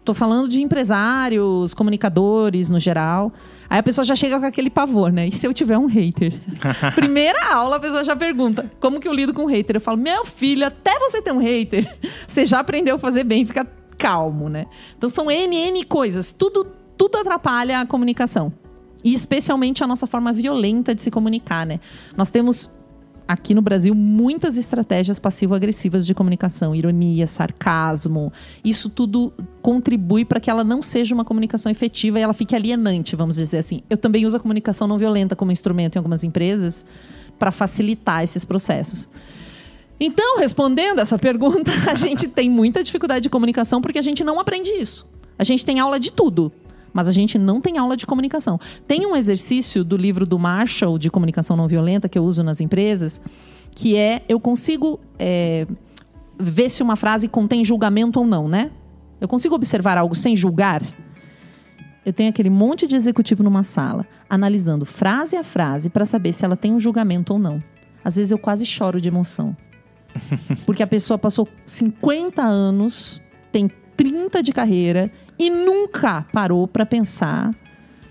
Tô 0.06 0.14
falando 0.14 0.48
de 0.48 0.62
empresários, 0.62 1.74
comunicadores 1.74 2.70
no 2.70 2.78
geral. 2.78 3.32
Aí 3.68 3.80
a 3.80 3.82
pessoa 3.82 4.04
já 4.04 4.14
chega 4.14 4.38
com 4.38 4.46
aquele 4.46 4.70
pavor, 4.70 5.10
né? 5.10 5.26
E 5.26 5.32
se 5.32 5.44
eu 5.44 5.52
tiver 5.52 5.76
um 5.76 5.86
hater? 5.86 6.32
Primeira 6.94 7.52
aula, 7.52 7.74
a 7.74 7.80
pessoa 7.80 8.04
já 8.04 8.14
pergunta: 8.14 8.70
como 8.78 9.00
que 9.00 9.08
eu 9.08 9.12
lido 9.12 9.34
com 9.34 9.42
um 9.42 9.46
hater? 9.46 9.74
Eu 9.74 9.80
falo: 9.80 9.96
meu 9.96 10.24
filho, 10.24 10.64
até 10.64 10.96
você 11.00 11.20
ter 11.20 11.32
um 11.32 11.38
hater, 11.38 11.92
você 12.24 12.46
já 12.46 12.60
aprendeu 12.60 12.94
a 12.94 12.98
fazer 13.00 13.24
bem, 13.24 13.44
fica 13.44 13.66
calmo, 13.98 14.48
né? 14.48 14.66
Então 14.96 15.10
são 15.10 15.28
N, 15.28 15.56
N 15.56 15.82
coisas. 15.82 16.30
Tudo, 16.30 16.68
tudo 16.96 17.18
atrapalha 17.18 17.80
a 17.80 17.86
comunicação. 17.86 18.52
E 19.02 19.12
especialmente 19.12 19.82
a 19.82 19.88
nossa 19.88 20.06
forma 20.06 20.32
violenta 20.32 20.94
de 20.94 21.02
se 21.02 21.10
comunicar, 21.10 21.66
né? 21.66 21.80
Nós 22.16 22.30
temos 22.30 22.70
aqui 23.26 23.54
no 23.54 23.62
Brasil 23.62 23.94
muitas 23.94 24.56
estratégias 24.56 25.18
passivo-agressivas 25.18 26.06
de 26.06 26.14
comunicação, 26.14 26.74
ironia, 26.74 27.26
sarcasmo. 27.26 28.32
Isso 28.64 28.88
tudo 28.88 29.32
contribui 29.60 30.24
para 30.24 30.40
que 30.40 30.50
ela 30.50 30.62
não 30.62 30.82
seja 30.82 31.14
uma 31.14 31.24
comunicação 31.24 31.70
efetiva 31.70 32.18
e 32.18 32.22
ela 32.22 32.32
fique 32.32 32.54
alienante, 32.54 33.16
vamos 33.16 33.36
dizer 33.36 33.58
assim. 33.58 33.82
Eu 33.90 33.96
também 33.96 34.26
uso 34.26 34.36
a 34.36 34.40
comunicação 34.40 34.86
não 34.86 34.98
violenta 34.98 35.34
como 35.34 35.50
instrumento 35.50 35.96
em 35.96 35.98
algumas 35.98 36.24
empresas 36.24 36.86
para 37.38 37.50
facilitar 37.50 38.22
esses 38.22 38.44
processos. 38.44 39.08
Então, 39.98 40.38
respondendo 40.38 41.00
essa 41.00 41.18
pergunta, 41.18 41.70
a 41.90 41.94
gente 41.94 42.28
tem 42.28 42.50
muita 42.50 42.82
dificuldade 42.82 43.22
de 43.22 43.30
comunicação 43.30 43.80
porque 43.80 43.98
a 43.98 44.02
gente 44.02 44.22
não 44.22 44.38
aprende 44.38 44.70
isso. 44.70 45.06
A 45.38 45.44
gente 45.44 45.64
tem 45.64 45.80
aula 45.80 45.98
de 45.98 46.12
tudo 46.12 46.52
mas 46.96 47.06
a 47.06 47.12
gente 47.12 47.38
não 47.38 47.60
tem 47.60 47.76
aula 47.76 47.94
de 47.94 48.06
comunicação. 48.06 48.58
Tem 48.88 49.04
um 49.04 49.14
exercício 49.14 49.84
do 49.84 49.98
livro 49.98 50.24
do 50.24 50.38
Marshall 50.38 50.98
de 50.98 51.10
comunicação 51.10 51.54
não 51.54 51.68
violenta 51.68 52.08
que 52.08 52.18
eu 52.18 52.24
uso 52.24 52.42
nas 52.42 52.58
empresas, 52.58 53.20
que 53.72 53.94
é 53.94 54.22
eu 54.26 54.40
consigo 54.40 54.98
é, 55.18 55.66
ver 56.38 56.70
se 56.70 56.82
uma 56.82 56.96
frase 56.96 57.28
contém 57.28 57.62
julgamento 57.62 58.18
ou 58.18 58.26
não, 58.26 58.48
né? 58.48 58.70
Eu 59.20 59.28
consigo 59.28 59.54
observar 59.54 59.98
algo 59.98 60.14
sem 60.14 60.34
julgar? 60.34 60.82
Eu 62.02 62.14
tenho 62.14 62.30
aquele 62.30 62.48
monte 62.48 62.86
de 62.86 62.96
executivo 62.96 63.42
numa 63.42 63.62
sala, 63.62 64.06
analisando 64.26 64.86
frase 64.86 65.36
a 65.36 65.44
frase 65.44 65.90
para 65.90 66.06
saber 66.06 66.32
se 66.32 66.46
ela 66.46 66.56
tem 66.56 66.72
um 66.72 66.80
julgamento 66.80 67.34
ou 67.34 67.38
não. 67.38 67.62
Às 68.02 68.16
vezes 68.16 68.30
eu 68.30 68.38
quase 68.38 68.64
choro 68.64 69.02
de 69.02 69.08
emoção. 69.08 69.54
Porque 70.64 70.82
a 70.82 70.86
pessoa 70.86 71.18
passou 71.18 71.46
50 71.66 72.40
anos, 72.40 73.20
tem 73.52 73.70
30 73.96 74.42
de 74.42 74.52
carreira 74.52 75.10
e 75.38 75.50
nunca 75.50 76.26
parou 76.32 76.66
para 76.66 76.84
pensar 76.86 77.54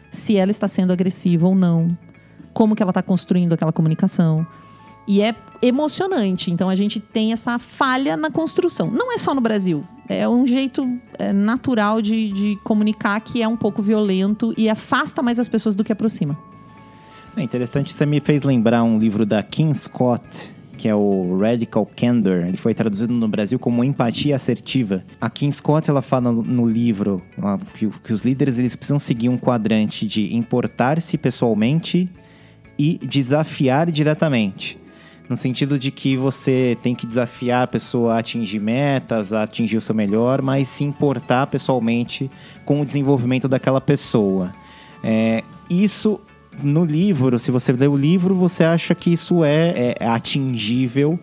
se 0.10 0.36
ela 0.36 0.52
está 0.52 0.68
sendo 0.68 0.94
agressiva 0.94 1.48
ou 1.48 1.56
não, 1.56 1.98
como 2.54 2.76
que 2.76 2.82
ela 2.82 2.92
está 2.92 3.02
construindo 3.02 3.54
aquela 3.54 3.72
comunicação. 3.72 4.46
E 5.08 5.22
é 5.22 5.36
emocionante. 5.62 6.52
Então 6.52 6.70
a 6.70 6.76
gente 6.76 7.00
tem 7.00 7.34
essa 7.34 7.60
falha 7.60 8.16
na 8.18 8.32
construção. 8.32 8.90
Não 8.90 9.14
é 9.14 9.18
só 9.18 9.36
no 9.36 9.42
Brasil. 9.42 9.84
É 10.08 10.28
um 10.28 10.46
jeito 10.46 10.88
é, 11.18 11.34
natural 11.34 12.02
de, 12.02 12.32
de 12.32 12.56
comunicar 12.64 13.20
que 13.22 13.42
é 13.42 13.48
um 13.48 13.58
pouco 13.58 13.82
violento 13.82 14.54
e 14.58 14.70
afasta 14.70 15.22
mais 15.22 15.40
as 15.40 15.48
pessoas 15.48 15.76
do 15.76 15.84
que 15.84 15.92
aproxima. 15.92 16.38
É 17.36 17.42
interessante, 17.42 17.92
você 17.92 18.06
me 18.06 18.22
fez 18.22 18.44
lembrar 18.44 18.84
um 18.84 18.98
livro 18.98 19.26
da 19.26 19.44
Kim 19.44 19.74
Scott, 19.74 20.55
que 20.76 20.88
é 20.88 20.96
o 20.96 21.38
Radical 21.40 21.90
Candor. 21.96 22.46
Ele 22.46 22.58
foi 22.58 22.74
traduzido 22.74 23.14
no 23.14 23.28
Brasil 23.28 23.58
como 23.58 23.84
empatia 23.84 24.36
assertiva. 24.36 25.04
A 25.20 25.30
Kim 25.30 25.50
Scott 25.52 25.90
ela 25.90 26.02
fala 26.02 26.32
no 26.32 26.68
livro 26.68 27.22
que, 27.76 27.88
que 27.88 28.14
os 28.14 28.24
líderes 28.24 28.58
eles 28.58 28.76
precisam 28.76 29.00
seguir 29.00 29.30
um 29.30 29.38
quadrante 29.38 30.06
de 30.06 30.36
importar-se 30.36 31.18
pessoalmente 31.18 32.10
e 32.78 33.00
desafiar 33.04 33.90
diretamente. 33.90 34.78
No 35.28 35.36
sentido 35.36 35.80
de 35.80 35.90
que 35.90 36.16
você 36.16 36.78
tem 36.84 36.94
que 36.94 37.08
desafiar 37.08 37.64
a 37.64 37.68
pessoa 37.68 38.14
a 38.14 38.20
atingir 38.20 38.60
metas, 38.60 39.34
a 39.34 39.44
atingir 39.44 39.78
o 39.78 39.82
seu 39.82 39.96
melhor, 39.96 40.42
mas 40.42 40.68
se 40.68 40.84
importar 40.84 41.48
pessoalmente 41.48 42.30
com 42.64 42.82
o 42.82 42.86
desenvolvimento 42.86 43.48
daquela 43.48 43.82
pessoa. 43.82 44.52
É, 45.04 45.44
isso 45.70 46.20
no 46.64 46.86
livro, 46.86 47.38
se 47.40 47.52
você 47.52 47.72
lê 47.72 47.88
o 47.88 47.96
livro, 47.96 48.36
você 48.36 48.64
acha 48.64 48.94
que 48.96 49.12
isso 49.12 49.44
é, 49.44 49.96
é 50.00 50.08
atingível, 50.08 51.20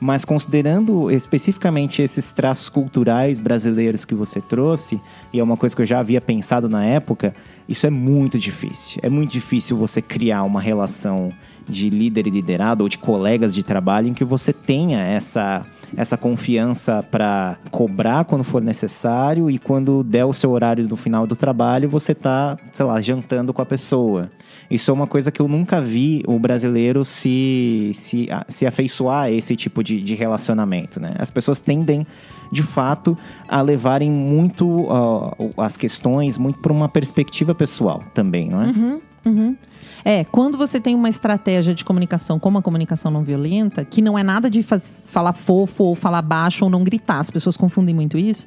mas 0.00 0.24
considerando 0.24 1.10
especificamente 1.10 2.02
esses 2.02 2.32
traços 2.32 2.68
culturais 2.68 3.38
brasileiros 3.38 4.04
que 4.04 4.14
você 4.14 4.40
trouxe, 4.40 5.00
e 5.32 5.40
é 5.40 5.42
uma 5.42 5.56
coisa 5.56 5.74
que 5.74 5.82
eu 5.82 5.86
já 5.86 5.98
havia 5.98 6.20
pensado 6.20 6.68
na 6.68 6.84
época, 6.84 7.34
isso 7.68 7.86
é 7.86 7.90
muito 7.90 8.38
difícil. 8.38 9.00
É 9.02 9.08
muito 9.08 9.30
difícil 9.30 9.76
você 9.76 10.02
criar 10.02 10.42
uma 10.42 10.60
relação 10.60 11.32
de 11.68 11.88
líder 11.88 12.26
e 12.26 12.30
liderado 12.30 12.84
ou 12.84 12.88
de 12.88 12.98
colegas 12.98 13.54
de 13.54 13.62
trabalho 13.62 14.08
em 14.08 14.14
que 14.14 14.24
você 14.24 14.52
tenha 14.52 15.00
essa 15.00 15.64
essa 15.96 16.16
confiança 16.16 17.02
para 17.02 17.56
cobrar 17.70 18.24
quando 18.24 18.42
for 18.42 18.60
necessário 18.60 19.50
e 19.50 19.58
quando 19.58 20.02
der 20.02 20.24
o 20.24 20.32
seu 20.32 20.50
horário 20.50 20.86
no 20.88 20.96
final 20.96 21.26
do 21.26 21.36
trabalho, 21.36 21.88
você 21.88 22.14
tá, 22.14 22.56
sei 22.72 22.84
lá, 22.84 23.00
jantando 23.00 23.52
com 23.52 23.62
a 23.62 23.66
pessoa. 23.66 24.30
Isso 24.70 24.90
é 24.90 24.94
uma 24.94 25.06
coisa 25.06 25.30
que 25.30 25.40
eu 25.40 25.48
nunca 25.48 25.80
vi 25.80 26.22
o 26.26 26.38
brasileiro 26.38 27.04
se, 27.04 27.90
se, 27.94 28.28
se 28.48 28.66
afeiçoar 28.66 29.24
a 29.24 29.30
esse 29.30 29.54
tipo 29.56 29.82
de, 29.82 30.00
de 30.00 30.14
relacionamento, 30.14 31.00
né? 31.00 31.14
As 31.18 31.30
pessoas 31.30 31.60
tendem 31.60 32.06
de 32.50 32.62
fato 32.62 33.16
a 33.48 33.60
levarem 33.60 34.10
muito 34.10 34.66
uh, 34.66 35.52
as 35.56 35.76
questões 35.76 36.38
muito 36.38 36.60
por 36.60 36.70
uma 36.70 36.88
perspectiva 36.88 37.54
pessoal 37.54 38.02
também, 38.14 38.48
não 38.48 38.62
é? 38.62 38.66
Uhum, 38.66 39.00
uhum. 39.26 39.56
É, 40.04 40.24
quando 40.24 40.56
você 40.56 40.80
tem 40.80 40.94
uma 40.94 41.08
estratégia 41.08 41.74
de 41.74 41.84
comunicação 41.84 42.38
como 42.38 42.58
a 42.58 42.62
comunicação 42.62 43.10
não 43.10 43.22
violenta, 43.22 43.84
que 43.84 44.00
não 44.02 44.18
é 44.18 44.22
nada 44.22 44.50
de 44.50 44.62
falar 44.62 45.32
fofo 45.32 45.84
ou 45.84 45.94
falar 45.94 46.22
baixo 46.22 46.64
ou 46.64 46.70
não 46.70 46.84
gritar, 46.84 47.20
as 47.20 47.30
pessoas 47.30 47.56
confundem 47.56 47.94
muito 47.94 48.18
isso 48.18 48.46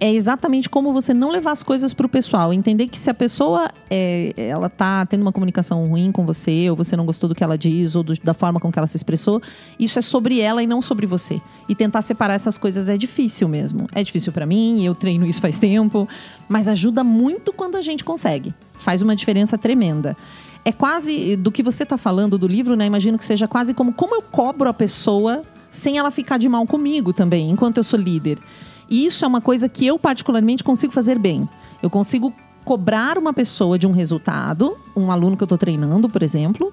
é 0.00 0.12
exatamente 0.12 0.68
como 0.68 0.92
você 0.92 1.12
não 1.12 1.30
levar 1.30 1.52
as 1.52 1.62
coisas 1.62 1.92
para 1.92 2.06
o 2.06 2.08
pessoal. 2.08 2.52
Entender 2.52 2.86
que 2.86 2.98
se 2.98 3.10
a 3.10 3.14
pessoa 3.14 3.70
é, 3.90 4.32
ela 4.36 4.68
tá 4.68 5.04
tendo 5.06 5.22
uma 5.22 5.32
comunicação 5.32 5.86
ruim 5.88 6.12
com 6.12 6.24
você, 6.24 6.70
ou 6.70 6.76
você 6.76 6.96
não 6.96 7.04
gostou 7.04 7.28
do 7.28 7.34
que 7.34 7.42
ela 7.42 7.58
diz, 7.58 7.96
ou 7.96 8.02
do, 8.02 8.14
da 8.22 8.32
forma 8.32 8.60
com 8.60 8.70
que 8.70 8.78
ela 8.78 8.86
se 8.86 8.96
expressou, 8.96 9.42
isso 9.78 9.98
é 9.98 10.02
sobre 10.02 10.40
ela 10.40 10.62
e 10.62 10.66
não 10.66 10.80
sobre 10.80 11.06
você. 11.06 11.40
E 11.68 11.74
tentar 11.74 12.02
separar 12.02 12.34
essas 12.34 12.56
coisas 12.56 12.88
é 12.88 12.96
difícil 12.96 13.48
mesmo. 13.48 13.86
É 13.92 14.02
difícil 14.04 14.32
para 14.32 14.46
mim, 14.46 14.84
eu 14.84 14.94
treino 14.94 15.26
isso 15.26 15.40
faz 15.40 15.58
tempo, 15.58 16.08
mas 16.48 16.68
ajuda 16.68 17.02
muito 17.02 17.52
quando 17.52 17.76
a 17.76 17.82
gente 17.82 18.04
consegue. 18.04 18.54
Faz 18.74 19.02
uma 19.02 19.16
diferença 19.16 19.58
tremenda. 19.58 20.16
É 20.64 20.70
quase 20.70 21.36
do 21.36 21.50
que 21.50 21.62
você 21.62 21.82
está 21.82 21.96
falando 21.96 22.38
do 22.38 22.46
livro, 22.46 22.76
né? 22.76 22.86
Imagino 22.86 23.18
que 23.18 23.24
seja 23.24 23.48
quase 23.48 23.74
como 23.74 23.92
como 23.92 24.14
eu 24.14 24.22
cobro 24.22 24.68
a 24.68 24.74
pessoa 24.74 25.42
sem 25.70 25.98
ela 25.98 26.10
ficar 26.10 26.38
de 26.38 26.48
mal 26.48 26.66
comigo 26.66 27.12
também, 27.12 27.50
enquanto 27.50 27.78
eu 27.78 27.84
sou 27.84 27.98
líder. 27.98 28.38
E 28.88 29.04
isso 29.04 29.24
é 29.24 29.28
uma 29.28 29.40
coisa 29.40 29.68
que 29.68 29.86
eu, 29.86 29.98
particularmente, 29.98 30.64
consigo 30.64 30.92
fazer 30.92 31.18
bem. 31.18 31.48
Eu 31.82 31.90
consigo 31.90 32.32
cobrar 32.64 33.18
uma 33.18 33.32
pessoa 33.32 33.78
de 33.78 33.86
um 33.86 33.92
resultado, 33.92 34.76
um 34.96 35.10
aluno 35.10 35.36
que 35.36 35.42
eu 35.42 35.46
estou 35.46 35.58
treinando, 35.58 36.08
por 36.08 36.22
exemplo, 36.22 36.72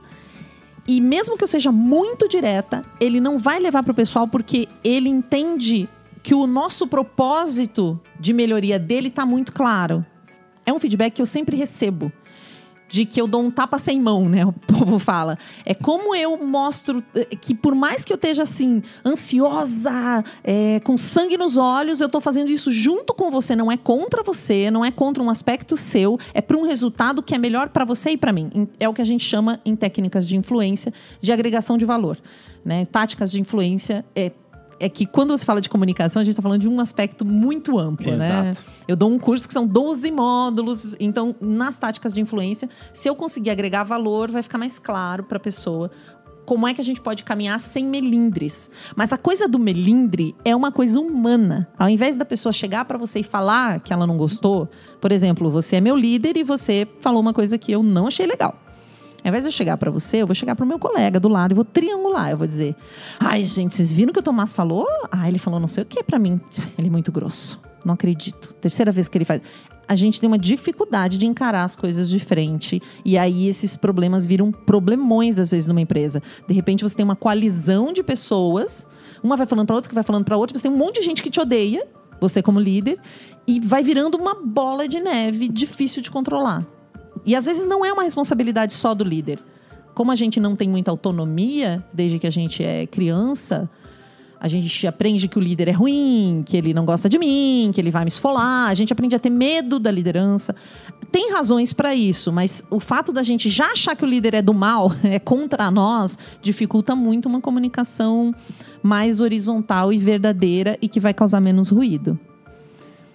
e 0.88 1.02
mesmo 1.02 1.38
que 1.38 1.44
eu 1.44 1.48
seja 1.48 1.72
muito 1.72 2.28
direta, 2.28 2.84
ele 3.00 3.20
não 3.20 3.38
vai 3.38 3.60
levar 3.60 3.82
para 3.82 3.92
o 3.92 3.96
pessoal 3.96 4.28
porque 4.28 4.68
ele 4.84 5.10
entende 5.10 5.90
que 6.22 6.36
o 6.36 6.46
nosso 6.46 6.88
propósito 6.88 8.00
de 8.20 8.34
melhoria 8.34 8.78
dele 8.78 9.08
está 9.08 9.26
muito 9.26 9.52
claro. 9.52 10.06
É 10.66 10.74
um 10.74 10.80
feedback 10.80 11.14
que 11.14 11.22
eu 11.22 11.26
sempre 11.26 11.56
recebo 11.56 12.12
de 12.88 13.06
que 13.06 13.20
eu 13.20 13.28
dou 13.28 13.42
um 13.42 13.52
tapa 13.52 13.80
sem 13.80 14.00
mão, 14.00 14.28
né? 14.28 14.46
O 14.46 14.54
povo 14.54 15.00
fala. 15.00 15.38
É 15.66 15.74
como 15.74 16.16
eu 16.16 16.38
mostro 16.38 17.04
eh, 17.14 17.26
que 17.26 17.56
por 17.56 17.74
mais 17.74 18.06
que 18.06 18.14
eu 18.14 18.16
esteja 18.16 18.44
assim, 18.44 18.82
ansiosa, 19.06 20.24
é, 20.44 20.80
com 20.82 20.98
sangue 20.98 21.38
nos 21.38 21.58
olhos, 21.58 22.02
eu 22.02 22.08
estou 22.08 22.22
fazendo 22.22 22.50
isso 22.50 22.72
junto 22.72 23.14
com 23.14 23.32
você, 23.32 23.56
não 23.56 23.72
é 23.72 23.78
contra 23.78 24.24
você, 24.24 24.70
não 24.70 24.84
é 24.84 24.92
contra 24.92 25.24
um 25.24 25.30
aspecto 25.30 25.76
seu, 25.76 26.20
é 26.34 26.42
para 26.42 26.58
um 26.58 26.64
resultado 26.64 27.24
que 27.24 27.34
é 27.34 27.38
melhor 27.38 27.70
para 27.70 27.86
você 27.86 28.12
e 28.12 28.18
para 28.18 28.32
mim. 28.32 28.68
É 28.80 28.88
o 28.88 28.94
que 28.94 29.02
a 29.02 29.06
gente 29.06 29.24
chama 29.24 29.60
em 29.66 29.76
técnicas 29.76 30.26
de 30.26 30.36
influência 30.36 30.94
de 31.22 31.32
agregação 31.32 31.78
de 31.78 31.86
valor. 31.86 32.18
Né? 32.64 32.86
Táticas 32.86 33.32
de 33.32 33.40
influência 33.40 34.04
é 34.16 34.32
é 34.80 34.90
que 34.90 35.06
quando 35.06 35.38
você 35.38 35.46
fala 35.46 35.62
de 35.62 35.70
comunicação, 35.70 36.22
a 36.22 36.24
gente 36.24 36.34
está 36.34 36.42
falando 36.42 36.62
de 36.62 36.68
um 36.68 36.80
aspecto 36.80 37.24
muito 37.24 37.80
amplo, 37.80 38.16
né? 38.16 38.50
Exato. 38.50 38.66
né? 38.68 38.74
Eu 38.88 38.96
dou 38.96 39.10
um 39.10 39.18
curso 39.18 39.48
que 39.48 39.54
são 39.54 39.66
12 39.66 40.12
módulos, 40.12 40.96
então 41.00 41.36
nas 41.40 41.78
táticas 41.78 42.14
de 42.14 42.22
influência, 42.22 42.70
se 42.94 43.08
eu 43.08 43.16
conseguir 43.16 43.50
agregar 43.50 43.84
valor, 43.84 44.32
vai 44.32 44.44
ficar 44.44 44.58
mais 44.58 44.78
claro 44.78 45.24
para 45.24 45.38
a 45.38 45.40
pessoa 45.40 45.90
como 46.46 46.68
é 46.68 46.74
que 46.74 46.82
a 46.82 46.84
gente 46.84 47.02
pode 47.02 47.24
caminhar 47.24 47.60
sem 47.60 47.86
melindres. 47.86 48.70
Mas 48.96 49.12
a 49.12 49.18
coisa 49.18 49.48
do 49.48 49.58
melindre 49.58 50.36
é 50.46 50.56
uma 50.56 50.72
coisa 50.72 51.00
humana. 51.00 51.68
Ao 51.78 51.90
invés 51.90 52.16
da 52.16 52.24
pessoa 52.24 52.54
chegar 52.54 52.86
para 52.86 52.98
você 52.98 53.20
e 53.20 53.24
falar 53.24 53.80
que 53.80 53.92
ela 53.92 54.06
não 54.06 54.16
gostou, 54.16 54.70
por 55.02 55.12
exemplo, 55.12 55.50
você 55.50 55.78
é 55.78 55.82
meu 55.82 55.96
líder 55.96 56.38
e 56.38 56.44
você 56.44 56.88
falou 57.00 57.20
uma 57.20 57.34
coisa 57.34 57.58
que 57.58 57.72
eu 57.72 57.82
não 57.82 58.08
achei 58.08 58.28
legal. 58.28 58.60
Ao 59.26 59.30
invés 59.30 59.44
de 59.44 59.48
eu 59.48 59.52
chegar 59.52 59.76
para 59.78 59.90
você, 59.90 60.18
eu 60.18 60.28
vou 60.28 60.36
chegar 60.36 60.56
pro 60.56 60.68
meu 60.68 60.78
colega 60.78 61.20
do 61.20 61.28
lado 61.28 61.52
e 61.52 61.56
vou 61.56 61.66
triangular. 61.66 62.30
Eu 62.30 62.38
vou 62.38 62.46
dizer: 62.46 62.76
ai, 63.20 63.44
gente, 63.44 63.74
vocês 63.74 63.92
viram 63.92 64.14
que 64.14 64.20
o 64.20 64.22
Tomás 64.22 64.54
falou? 64.54 64.86
Ah, 65.12 65.28
ele 65.28 65.40
falou 65.40 65.60
não 65.60 65.68
sei 65.68 65.82
o 65.82 65.86
que 65.86 66.04
para 66.04 66.20
mim. 66.20 66.40
Ele 66.78 66.90
é 66.90 66.92
muito 66.92 67.12
grosso. 67.12 67.60
Não 67.84 67.96
acredito. 67.96 68.54
Terceira 68.62 68.92
vez 68.92 69.10
que 69.10 69.18
ele 69.18 69.26
faz. 69.26 69.42
A 69.88 69.96
gente 69.96 70.20
tem 70.22 70.28
uma 70.28 70.38
dificuldade 70.38 71.18
de 71.18 71.26
encarar 71.26 71.64
as 71.64 71.76
coisas 71.76 72.08
de 72.08 72.20
frente. 72.20 72.80
E 73.04 73.18
aí 73.18 73.48
esses 73.48 73.76
problemas 73.76 74.28
viram 74.28 74.52
problemões, 74.52 75.40
às 75.40 75.50
vezes, 75.50 75.66
numa 75.66 75.82
empresa. 75.82 76.22
De 76.48 76.54
repente 76.54 76.84
você 76.84 76.96
tem 76.96 77.04
uma 77.04 77.16
coalizão 77.16 77.92
de 77.92 78.04
pessoas. 78.04 78.86
Uma 79.24 79.36
vai 79.36 79.48
falando 79.48 79.66
para 79.66 79.76
outra, 79.76 79.90
que 79.90 79.96
vai 79.96 80.04
falando 80.04 80.24
para 80.24 80.38
outra. 80.38 80.56
Você 80.56 80.62
tem 80.62 80.72
um 80.72 80.78
monte 80.78 81.00
de 81.00 81.06
gente 81.06 81.24
que 81.24 81.32
te 81.32 81.40
odeia, 81.40 81.88
você 82.22 82.44
como 82.44 82.60
líder. 82.60 83.00
E 83.48 83.60
vai 83.60 83.84
virando 83.84 84.20
uma 84.20 84.36
bola 84.36 84.88
de 84.88 85.00
neve 85.00 85.48
difícil 85.48 86.04
de 86.04 86.12
controlar. 86.12 86.75
E 87.26 87.36
às 87.36 87.44
vezes 87.44 87.68
não 87.68 87.84
é 87.84 87.92
uma 87.92 88.04
responsabilidade 88.04 88.74
só 88.74 88.94
do 88.94 89.04
líder. 89.04 89.40
Como 89.94 90.12
a 90.12 90.16
gente 90.16 90.40
não 90.40 90.56
tem 90.56 90.70
muita 90.70 90.92
autonomia 90.92 91.84
desde 91.94 92.20
que 92.20 92.28
a 92.28 92.32
gente 92.32 92.64
é 92.64 92.86
criança, 92.86 93.70
a 94.40 94.48
gente 94.48 94.86
aprende 94.86 95.28
que 95.28 95.38
o 95.38 95.42
líder 95.42 95.70
é 95.70 95.72
ruim, 95.72 96.44
que 96.46 96.56
ele 96.56 96.74
não 96.74 96.86
gosta 96.86 97.10
de 97.10 97.18
mim, 97.18 97.72
que 97.74 97.82
ele 97.82 97.90
vai 97.90 98.04
me 98.04 98.10
esfolar. 98.10 98.70
A 98.70 98.74
gente 98.74 98.94
aprende 98.94 99.16
a 99.16 99.20
ter 99.20 99.30
medo 99.30 99.80
da 99.80 99.90
liderança. 99.90 100.56
Tem 101.12 101.32
razões 101.32 101.74
para 101.74 101.96
isso, 101.96 102.32
mas 102.32 102.64
o 102.70 102.80
fato 102.80 103.12
da 103.12 103.24
gente 103.24 103.50
já 103.50 103.72
achar 103.72 103.96
que 103.96 104.04
o 104.04 104.08
líder 104.08 104.36
é 104.36 104.42
do 104.42 104.54
mal, 104.54 104.92
é 105.04 105.18
contra 105.18 105.72
nós, 105.72 106.18
dificulta 106.42 106.96
muito 106.96 107.28
uma 107.28 107.42
comunicação 107.42 108.36
mais 108.84 109.22
horizontal 109.22 109.92
e 109.92 109.98
verdadeira 109.98 110.78
e 110.82 110.88
que 110.88 111.00
vai 111.00 111.14
causar 111.14 111.40
menos 111.40 111.70
ruído. 111.70 112.20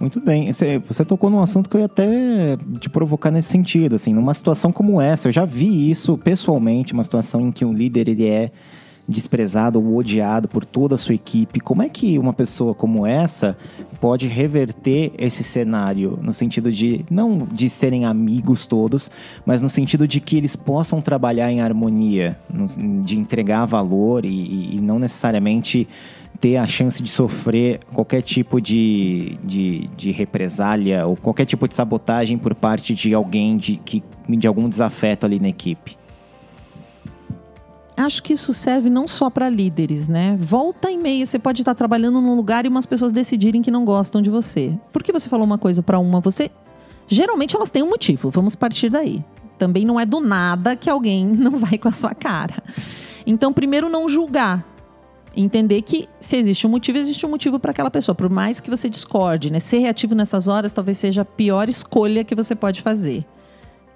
Muito 0.01 0.19
bem. 0.19 0.51
Você, 0.51 0.79
você, 0.79 1.05
tocou 1.05 1.29
num 1.29 1.43
assunto 1.43 1.69
que 1.69 1.77
eu 1.77 1.81
ia 1.81 1.87
até 1.87 2.57
te 2.81 2.89
provocar 2.89 3.31
nesse 3.31 3.51
sentido. 3.51 3.97
Assim, 3.97 4.15
numa 4.15 4.33
situação 4.33 4.73
como 4.73 4.99
essa, 4.99 5.29
eu 5.29 5.33
já 5.33 5.45
vi 5.45 5.91
isso 5.91 6.17
pessoalmente, 6.17 6.95
uma 6.95 7.05
situação 7.05 7.43
em 7.43 7.53
que 7.53 7.67
um 7.67 7.73
líder 7.75 8.09
ele 8.09 8.27
é 8.27 8.51
desprezado 9.07 9.79
ou 9.79 9.97
odiado 9.97 10.49
por 10.49 10.65
toda 10.65 10.95
a 10.95 10.99
sua 10.99 11.15
equipe. 11.15 11.61
Como 11.61 11.83
é 11.83 11.89
que 11.89 12.19
uma 12.19 12.33
pessoa 12.33 12.75
como 12.75 13.07
essa 13.07 13.59
pode 14.01 14.27
reverter 14.27 15.13
esse 15.19 15.45
cenário 15.45 16.19
no 16.23 16.33
sentido 16.33 16.73
de 16.73 17.05
não 17.11 17.47
de 17.51 17.69
serem 17.69 18.07
amigos 18.07 18.67
todos, 18.67 19.11
mas 19.45 19.61
no 19.61 19.69
sentido 19.69 20.07
de 20.09 20.21
que 20.21 20.37
eles 20.37 20.57
possam 20.57 21.03
trabalhar 21.03 21.51
em 21.51 21.61
harmonia, 21.61 22.39
de 23.05 23.19
entregar 23.19 23.67
valor 23.67 24.25
e, 24.25 24.77
e 24.77 24.81
não 24.81 24.99
necessariamente 24.99 25.87
ter 26.41 26.57
a 26.57 26.67
chance 26.67 27.03
de 27.03 27.11
sofrer 27.11 27.81
qualquer 27.93 28.23
tipo 28.23 28.61
de, 28.61 29.37
de, 29.45 29.89
de, 29.97 30.11
represália 30.11 31.07
ou 31.07 31.15
qualquer 31.15 31.45
tipo 31.45 31.69
de 31.69 31.75
sabotagem 31.75 32.39
por 32.39 32.55
parte 32.55 32.95
de 32.95 33.13
alguém 33.13 33.59
de, 33.59 33.77
que, 33.77 34.03
de 34.27 34.47
algum 34.47 34.69
desafeto 34.69 35.27
ali 35.27 35.39
na 35.39 35.49
equipe? 35.49 35.99
Acho 37.95 38.23
que 38.23 38.33
isso 38.33 38.55
serve 38.55 38.89
não 38.89 39.07
só 39.07 39.29
para 39.29 39.51
líderes, 39.51 40.09
né? 40.09 40.35
Volta 40.41 40.91
e 40.91 40.97
meia, 40.97 41.27
você 41.27 41.39
pode 41.39 41.61
estar 41.61 41.75
trabalhando 41.75 42.19
num 42.23 42.35
lugar 42.35 42.65
e 42.65 42.69
umas 42.69 42.87
pessoas 42.87 43.13
decidirem 43.13 43.61
que 43.61 43.71
não 43.71 43.85
gostam 43.85 44.23
de 44.23 44.31
você. 44.31 44.73
Por 44.91 45.03
que 45.03 45.13
você 45.13 45.29
falou 45.29 45.45
uma 45.45 45.59
coisa 45.59 45.83
para 45.83 45.99
uma? 45.99 46.21
Você 46.21 46.51
geralmente 47.07 47.55
elas 47.55 47.69
têm 47.69 47.83
um 47.83 47.91
motivo. 47.91 48.31
Vamos 48.31 48.57
partir 48.57 48.89
daí. 48.89 49.23
Também 49.59 49.85
não 49.85 50.01
é 50.01 50.07
do 50.07 50.21
nada 50.21 50.75
que 50.75 50.89
alguém 50.89 51.27
não 51.29 51.59
vai 51.59 51.77
com 51.77 51.89
a 51.89 51.93
sua 51.93 52.15
cara. 52.15 52.63
Então, 53.27 53.53
primeiro 53.53 53.91
não 53.91 54.09
julgar 54.09 54.65
entender 55.37 55.83
que 55.83 56.09
se 56.19 56.37
existe 56.37 56.67
um 56.67 56.71
motivo, 56.71 56.99
existe 56.99 57.25
um 57.25 57.31
motivo 57.31 57.59
para 57.59 57.71
aquela 57.71 57.91
pessoa. 57.91 58.15
Por 58.15 58.29
mais 58.29 58.61
que 58.61 58.71
você 58.71 58.89
discorde, 58.89 59.51
né? 59.51 59.61
Ser 59.61 59.79
reativo 59.79 60.15
nessas 60.15 60.49
horas 60.49 60.73
talvez 60.73 60.99
seja 60.99 61.23
a 61.23 61.25
pior 61.25 61.69
escolha 61.69 62.25
que 62.25 62.35
você 62.35 62.55
pode 62.55 62.83
fazer. 62.83 63.25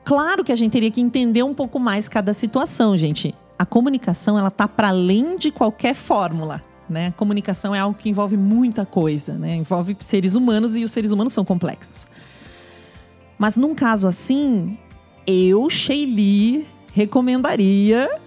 Claro 0.05 0.45
que 0.45 0.53
a 0.53 0.57
gente 0.57 0.73
teria 0.73 0.91
que 0.91 1.01
entender 1.01 1.43
um 1.43 1.55
pouco 1.55 1.81
mais 1.81 2.09
cada 2.09 2.33
situação, 2.33 2.97
gente. 2.97 3.35
A 3.59 3.65
comunicação, 3.65 4.39
ela 4.39 4.51
tá 4.51 4.69
para 4.69 4.89
além 4.89 5.37
de 5.37 5.51
qualquer 5.51 5.95
fórmula. 5.95 6.63
Né? 6.89 7.07
A 7.07 7.13
comunicação 7.13 7.75
é 7.75 7.79
algo 7.79 7.97
que 7.99 8.11
envolve 8.11 8.37
muita 8.37 8.85
coisa, 8.85 9.33
né? 9.35 9.55
envolve 9.55 9.97
seres 10.01 10.35
humanos 10.35 10.77
e 10.77 10.85
os 10.85 10.93
seres 10.93 11.13
humanos 11.13 11.33
são 11.33 11.45
complexos. 11.45 12.07
Mas 13.39 13.57
num 13.57 13.75
caso 13.75 14.07
assim, 14.07 14.77
eu, 15.27 15.69
Sheili, 15.71 16.69
recomendaria 16.93 18.21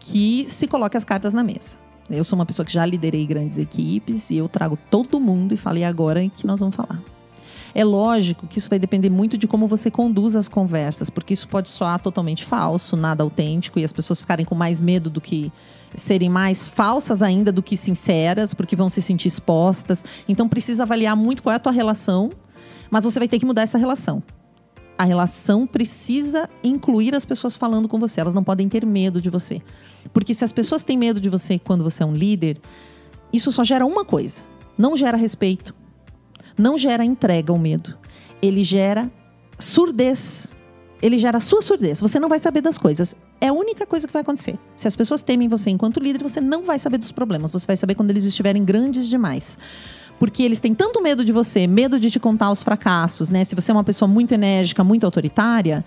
que 0.00 0.46
se 0.48 0.66
coloque 0.66 0.96
as 0.96 1.04
cartas 1.04 1.34
na 1.34 1.44
mesa. 1.44 1.78
Eu 2.10 2.24
sou 2.24 2.38
uma 2.38 2.46
pessoa 2.46 2.64
que 2.64 2.72
já 2.72 2.84
liderei 2.86 3.26
grandes 3.26 3.58
equipes 3.58 4.30
e 4.30 4.36
eu 4.36 4.48
trago 4.48 4.78
todo 4.90 5.20
mundo 5.20 5.52
e 5.52 5.56
falei 5.56 5.84
agora 5.84 6.26
que 6.28 6.46
nós 6.46 6.60
vamos 6.60 6.74
falar. 6.74 7.02
É 7.74 7.84
lógico 7.84 8.46
que 8.46 8.58
isso 8.58 8.70
vai 8.70 8.78
depender 8.78 9.10
muito 9.10 9.36
de 9.36 9.46
como 9.46 9.66
você 9.66 9.90
conduz 9.90 10.34
as 10.34 10.48
conversas, 10.48 11.10
porque 11.10 11.34
isso 11.34 11.46
pode 11.46 11.68
soar 11.68 12.00
totalmente 12.00 12.44
falso, 12.44 12.96
nada 12.96 13.22
autêntico, 13.22 13.78
e 13.78 13.84
as 13.84 13.92
pessoas 13.92 14.20
ficarem 14.20 14.44
com 14.44 14.54
mais 14.54 14.80
medo 14.80 15.10
do 15.10 15.20
que 15.20 15.52
serem 15.94 16.28
mais 16.28 16.66
falsas 16.66 17.22
ainda 17.22 17.52
do 17.52 17.62
que 17.62 17.76
sinceras, 17.76 18.54
porque 18.54 18.74
vão 18.74 18.88
se 18.88 19.02
sentir 19.02 19.28
expostas. 19.28 20.04
Então 20.28 20.48
precisa 20.48 20.82
avaliar 20.84 21.14
muito 21.14 21.42
qual 21.42 21.52
é 21.52 21.56
a 21.56 21.60
tua 21.60 21.72
relação, 21.72 22.30
mas 22.90 23.04
você 23.04 23.18
vai 23.18 23.28
ter 23.28 23.38
que 23.38 23.46
mudar 23.46 23.62
essa 23.62 23.78
relação. 23.78 24.22
A 24.98 25.04
relação 25.04 25.64
precisa 25.64 26.50
incluir 26.62 27.14
as 27.14 27.24
pessoas 27.24 27.54
falando 27.56 27.88
com 27.88 28.00
você, 28.00 28.20
elas 28.20 28.34
não 28.34 28.42
podem 28.42 28.68
ter 28.68 28.84
medo 28.84 29.22
de 29.22 29.30
você. 29.30 29.62
Porque 30.12 30.34
se 30.34 30.44
as 30.44 30.50
pessoas 30.50 30.82
têm 30.82 30.98
medo 30.98 31.20
de 31.20 31.30
você 31.30 31.56
quando 31.58 31.84
você 31.84 32.02
é 32.02 32.06
um 32.06 32.14
líder, 32.14 32.60
isso 33.32 33.52
só 33.52 33.62
gera 33.62 33.86
uma 33.86 34.04
coisa: 34.04 34.44
não 34.76 34.96
gera 34.96 35.16
respeito, 35.16 35.72
não 36.56 36.76
gera 36.76 37.04
entrega 37.04 37.52
ao 37.52 37.58
medo. 37.58 37.96
Ele 38.42 38.64
gera 38.64 39.10
surdez. 39.58 40.56
Ele 41.00 41.16
gera 41.16 41.38
sua 41.38 41.62
surdez. 41.62 42.00
Você 42.00 42.18
não 42.18 42.28
vai 42.28 42.40
saber 42.40 42.60
das 42.60 42.76
coisas. 42.76 43.14
É 43.40 43.48
a 43.48 43.52
única 43.52 43.86
coisa 43.86 44.04
que 44.04 44.12
vai 44.12 44.22
acontecer. 44.22 44.58
Se 44.74 44.88
as 44.88 44.96
pessoas 44.96 45.22
temem 45.22 45.48
você 45.48 45.70
enquanto 45.70 46.00
líder, 46.00 46.20
você 46.20 46.40
não 46.40 46.64
vai 46.64 46.76
saber 46.76 46.98
dos 46.98 47.12
problemas. 47.12 47.52
Você 47.52 47.66
vai 47.66 47.76
saber 47.76 47.94
quando 47.94 48.10
eles 48.10 48.24
estiverem 48.24 48.64
grandes 48.64 49.08
demais. 49.08 49.56
Porque 50.18 50.42
eles 50.42 50.58
têm 50.58 50.74
tanto 50.74 51.00
medo 51.00 51.24
de 51.24 51.32
você, 51.32 51.66
medo 51.66 51.98
de 51.98 52.10
te 52.10 52.18
contar 52.18 52.50
os 52.50 52.62
fracassos, 52.62 53.30
né? 53.30 53.44
Se 53.44 53.54
você 53.54 53.70
é 53.70 53.74
uma 53.74 53.84
pessoa 53.84 54.08
muito 54.08 54.32
enérgica, 54.32 54.82
muito 54.82 55.04
autoritária, 55.04 55.84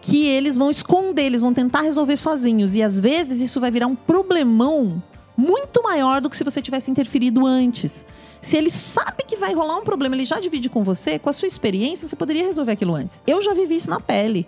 que 0.00 0.26
eles 0.26 0.56
vão 0.56 0.70
esconder, 0.70 1.24
eles 1.24 1.42
vão 1.42 1.52
tentar 1.52 1.80
resolver 1.80 2.16
sozinhos. 2.16 2.74
E 2.74 2.82
às 2.82 3.00
vezes 3.00 3.40
isso 3.40 3.60
vai 3.60 3.70
virar 3.70 3.88
um 3.88 3.96
problemão 3.96 5.02
muito 5.36 5.82
maior 5.82 6.20
do 6.20 6.30
que 6.30 6.36
se 6.36 6.44
você 6.44 6.62
tivesse 6.62 6.90
interferido 6.90 7.44
antes. 7.44 8.06
Se 8.40 8.56
ele 8.56 8.70
sabe 8.70 9.24
que 9.26 9.36
vai 9.36 9.52
rolar 9.52 9.76
um 9.76 9.84
problema, 9.84 10.14
ele 10.14 10.24
já 10.24 10.40
divide 10.40 10.70
com 10.70 10.82
você, 10.82 11.18
com 11.18 11.28
a 11.28 11.32
sua 11.32 11.48
experiência, 11.48 12.08
você 12.08 12.16
poderia 12.16 12.44
resolver 12.44 12.72
aquilo 12.72 12.94
antes. 12.94 13.20
Eu 13.26 13.42
já 13.42 13.52
vivi 13.52 13.76
isso 13.76 13.90
na 13.90 14.00
pele. 14.00 14.46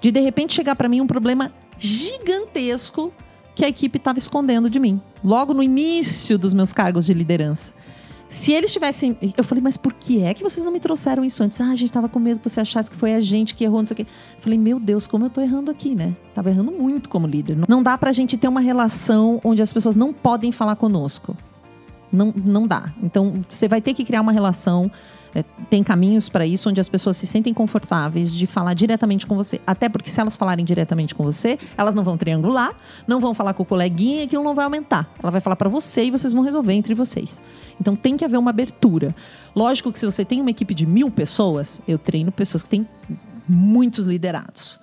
De 0.00 0.10
de 0.10 0.20
repente 0.20 0.54
chegar 0.54 0.76
para 0.76 0.88
mim 0.88 1.00
um 1.00 1.06
problema 1.06 1.50
gigantesco 1.78 3.12
que 3.54 3.64
a 3.64 3.68
equipe 3.68 3.98
estava 3.98 4.18
escondendo 4.18 4.68
de 4.68 4.78
mim, 4.80 5.00
logo 5.22 5.54
no 5.54 5.62
início 5.62 6.36
dos 6.36 6.52
meus 6.52 6.72
cargos 6.72 7.06
de 7.06 7.14
liderança. 7.14 7.72
Se 8.34 8.50
eles 8.50 8.72
tivessem. 8.72 9.16
Eu 9.36 9.44
falei, 9.44 9.62
mas 9.62 9.76
por 9.76 9.92
que 9.92 10.20
é 10.20 10.34
que 10.34 10.42
vocês 10.42 10.64
não 10.64 10.72
me 10.72 10.80
trouxeram 10.80 11.24
isso 11.24 11.40
antes? 11.40 11.60
Ah, 11.60 11.70
a 11.70 11.76
gente 11.76 11.92
tava 11.92 12.08
com 12.08 12.18
medo 12.18 12.40
que 12.40 12.50
você 12.50 12.60
achasse 12.60 12.90
que 12.90 12.96
foi 12.96 13.14
a 13.14 13.20
gente 13.20 13.54
que 13.54 13.62
errou, 13.62 13.78
não 13.78 13.86
sei 13.86 13.94
o 13.94 13.96
quê. 13.98 14.02
Eu 14.02 14.42
falei, 14.42 14.58
meu 14.58 14.80
Deus, 14.80 15.06
como 15.06 15.24
eu 15.24 15.30
tô 15.30 15.40
errando 15.40 15.70
aqui, 15.70 15.94
né? 15.94 16.16
Tava 16.34 16.50
errando 16.50 16.72
muito 16.72 17.08
como 17.08 17.28
líder. 17.28 17.56
Não 17.68 17.80
dá 17.80 17.96
pra 17.96 18.10
gente 18.10 18.36
ter 18.36 18.48
uma 18.48 18.60
relação 18.60 19.40
onde 19.44 19.62
as 19.62 19.72
pessoas 19.72 19.94
não 19.94 20.12
podem 20.12 20.50
falar 20.50 20.74
conosco. 20.74 21.36
Não, 22.14 22.32
não 22.36 22.66
dá. 22.66 22.92
Então, 23.02 23.42
você 23.48 23.68
vai 23.68 23.80
ter 23.80 23.94
que 23.94 24.04
criar 24.04 24.20
uma 24.20 24.32
relação. 24.32 24.90
É, 25.34 25.42
tem 25.68 25.82
caminhos 25.82 26.28
para 26.28 26.46
isso 26.46 26.70
onde 26.70 26.80
as 26.80 26.88
pessoas 26.88 27.16
se 27.16 27.26
sentem 27.26 27.52
confortáveis 27.52 28.32
de 28.32 28.46
falar 28.46 28.72
diretamente 28.72 29.26
com 29.26 29.34
você. 29.34 29.60
Até 29.66 29.88
porque 29.88 30.08
se 30.08 30.20
elas 30.20 30.36
falarem 30.36 30.64
diretamente 30.64 31.12
com 31.12 31.24
você, 31.24 31.58
elas 31.76 31.92
não 31.92 32.04
vão 32.04 32.16
triangular, 32.16 32.72
não 33.06 33.18
vão 33.18 33.34
falar 33.34 33.52
com 33.52 33.64
o 33.64 33.66
coleguinha 33.66 34.24
aquilo 34.24 34.44
não 34.44 34.54
vai 34.54 34.64
aumentar. 34.64 35.12
Ela 35.20 35.32
vai 35.32 35.40
falar 35.40 35.56
para 35.56 35.68
você 35.68 36.04
e 36.04 36.10
vocês 36.10 36.32
vão 36.32 36.42
resolver 36.42 36.72
entre 36.72 36.94
vocês. 36.94 37.42
Então 37.80 37.96
tem 37.96 38.16
que 38.16 38.24
haver 38.24 38.38
uma 38.38 38.50
abertura. 38.50 39.14
Lógico 39.56 39.90
que 39.90 39.98
se 39.98 40.06
você 40.06 40.24
tem 40.24 40.40
uma 40.40 40.50
equipe 40.50 40.72
de 40.72 40.86
mil 40.86 41.10
pessoas, 41.10 41.82
eu 41.88 41.98
treino 41.98 42.30
pessoas 42.30 42.62
que 42.62 42.68
têm 42.68 42.86
muitos 43.48 44.06
liderados 44.06 44.78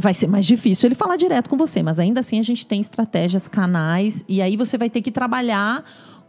vai 0.00 0.14
ser 0.14 0.26
mais 0.26 0.46
difícil 0.46 0.88
ele 0.88 0.94
falar 0.94 1.16
direto 1.16 1.48
com 1.48 1.56
você, 1.56 1.82
mas 1.82 1.98
ainda 1.98 2.20
assim 2.20 2.38
a 2.38 2.42
gente 2.42 2.66
tem 2.66 2.80
estratégias, 2.80 3.48
canais, 3.48 4.24
e 4.28 4.42
aí 4.42 4.56
você 4.56 4.76
vai 4.76 4.90
ter 4.90 5.00
que 5.00 5.10
trabalhar 5.10 5.84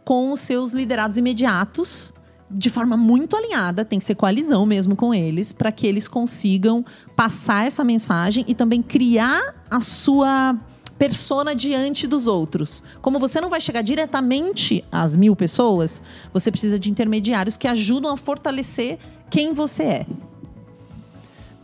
com 0.06 0.30
os 0.30 0.38
seus 0.38 0.70
liderados 0.70 1.18
imediatos 1.18 2.14
de 2.48 2.70
forma 2.70 2.96
muito 2.96 3.36
alinhada, 3.36 3.84
tem 3.84 3.98
que 3.98 4.04
ser 4.04 4.14
coalizão 4.14 4.64
mesmo 4.64 4.94
com 4.94 5.12
eles, 5.12 5.50
para 5.50 5.72
que 5.72 5.84
eles 5.84 6.06
consigam 6.06 6.84
passar 7.16 7.66
essa 7.66 7.82
mensagem 7.82 8.44
e 8.46 8.54
também 8.54 8.80
criar 8.80 9.56
a 9.68 9.80
sua 9.80 10.56
persona 10.96 11.56
diante 11.56 12.06
dos 12.06 12.28
outros. 12.28 12.84
Como 13.02 13.18
você 13.18 13.40
não 13.40 13.50
vai 13.50 13.60
chegar 13.60 13.82
diretamente 13.82 14.84
às 14.92 15.16
mil 15.16 15.34
pessoas, 15.34 16.04
você 16.32 16.52
precisa 16.52 16.78
de 16.78 16.88
intermediários 16.88 17.56
que 17.56 17.66
ajudam 17.66 18.12
a 18.12 18.16
fortalecer 18.16 19.00
quem 19.28 19.52
você 19.52 19.82
é. 19.82 20.06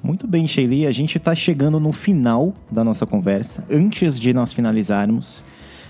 Muito 0.02 0.26
bem, 0.26 0.48
Sheili. 0.48 0.84
A 0.84 0.90
gente 0.90 1.16
está 1.16 1.32
chegando 1.32 1.78
no 1.78 1.92
final 1.92 2.52
da 2.68 2.82
nossa 2.82 3.06
conversa. 3.06 3.62
Antes 3.70 4.18
de 4.18 4.34
nós 4.34 4.52
finalizarmos, 4.52 5.44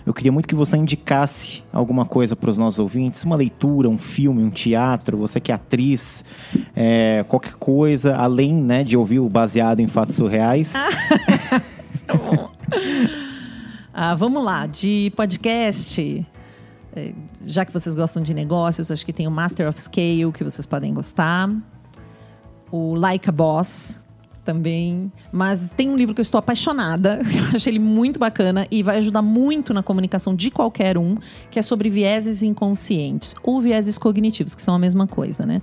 eu 0.05 0.13
queria 0.13 0.33
muito 0.33 0.49
que 0.49 0.55
você 0.55 0.77
indicasse 0.77 1.63
alguma 1.73 2.05
coisa 2.05 2.35
para 2.35 2.51
os 2.51 2.59
nossos 2.59 2.79
ouvintes, 2.79 3.23
uma 3.25 3.37
leitura, 3.37 3.89
um 3.89 3.99
filme, 3.99 4.43
um 4.43 4.51
teatro, 4.51 5.17
você 5.17 5.41
que 5.41 5.53
é 5.53 5.55
atriz, 5.55 6.25
é, 6.75 7.25
qualquer 7.29 7.55
coisa, 7.55 8.17
além 8.17 8.53
né, 8.55 8.83
de 8.83 8.97
ouvir 8.97 9.21
o 9.21 9.29
baseado 9.29 9.81
em 9.81 9.89
fatos 9.89 10.17
surreais. 10.17 10.73
É 12.09 12.17
bom. 12.17 12.51
ah, 13.93 14.15
vamos 14.15 14.45
lá, 14.45 14.67
de 14.67 15.13
podcast. 15.15 16.27
é, 16.97 17.13
Já 17.45 17.65
que 17.65 17.73
vocês 17.73 17.95
gostam 17.95 18.23
de 18.23 18.35
negócios, 18.35 18.91
acho 18.91 19.07
que 19.07 19.13
tem 19.13 19.29
o 19.29 19.31
Master 19.31 19.69
of 19.69 19.81
Scale 19.81 20.33
que 20.33 20.43
vocês 20.43 20.67
podem 20.67 20.93
gostar. 20.93 21.49
O 22.71 22.95
Like 22.95 23.29
a 23.29 23.33
Boss 23.33 24.02
também. 24.45 25.11
Mas 25.31 25.71
tem 25.71 25.89
um 25.89 25.97
livro 25.97 26.15
que 26.15 26.21
eu 26.21 26.25
estou 26.25 26.39
apaixonada. 26.39 27.21
Eu 27.53 27.57
achei 27.57 27.73
ele 27.73 27.79
muito 27.79 28.19
bacana 28.19 28.67
e 28.71 28.83
vai 28.83 28.99
ajudar 28.99 29.23
muito 29.23 29.73
na 29.73 29.83
comunicação 29.83 30.35
de 30.35 30.51
qualquer 30.51 30.99
um, 30.99 31.17
que 31.51 31.59
é 31.59 31.63
sobre 31.63 31.89
vieses 31.91 32.43
inconscientes 32.43 33.35
ou 33.43 33.61
vieses 33.61 33.99
cognitivos, 33.99 34.55
que 34.55 34.63
são 34.63 34.75
a 34.75 34.79
mesma 34.79 35.07
coisa, 35.07 35.45
né? 35.45 35.61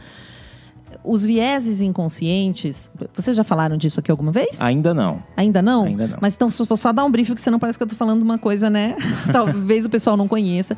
Os 1.04 1.24
vieses 1.24 1.82
inconscientes, 1.82 2.92
vocês 3.16 3.36
já 3.36 3.44
falaram 3.44 3.78
disso 3.78 4.00
aqui 4.00 4.10
alguma 4.10 4.32
vez? 4.32 4.60
Ainda 4.60 4.94
não. 4.94 5.22
Ainda 5.38 5.62
não? 5.62 5.84
Ainda 5.86 6.08
não. 6.08 6.18
Mas 6.20 6.36
então, 6.36 6.50
se 6.50 6.66
for 6.66 6.76
só 6.76 6.92
dar 6.92 7.06
um 7.06 7.12
briefing, 7.12 7.36
que 7.36 7.42
você 7.42 7.52
não 7.52 7.60
parece 7.60 7.78
que 7.78 7.84
eu 7.84 7.88
tô 7.88 7.96
falando 7.96 8.22
uma 8.22 8.38
coisa, 8.38 8.70
né? 8.70 8.96
Talvez 9.32 9.86
o 9.86 9.90
pessoal 9.90 10.18
não 10.18 10.28
conheça. 10.28 10.76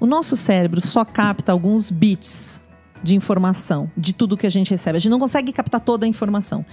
O 0.00 0.06
nosso 0.06 0.36
cérebro 0.36 0.80
só 0.80 1.04
capta 1.04 1.52
alguns 1.52 1.90
bits 1.90 2.60
de 3.02 3.14
informação, 3.14 3.88
de 3.96 4.12
tudo 4.12 4.36
que 4.36 4.46
a 4.46 4.50
gente 4.50 4.70
recebe. 4.70 4.96
A 4.96 5.00
gente 5.00 5.10
não 5.10 5.18
consegue 5.18 5.52
captar 5.52 5.80
toda 5.80 6.06
a 6.06 6.08
informação. 6.08 6.64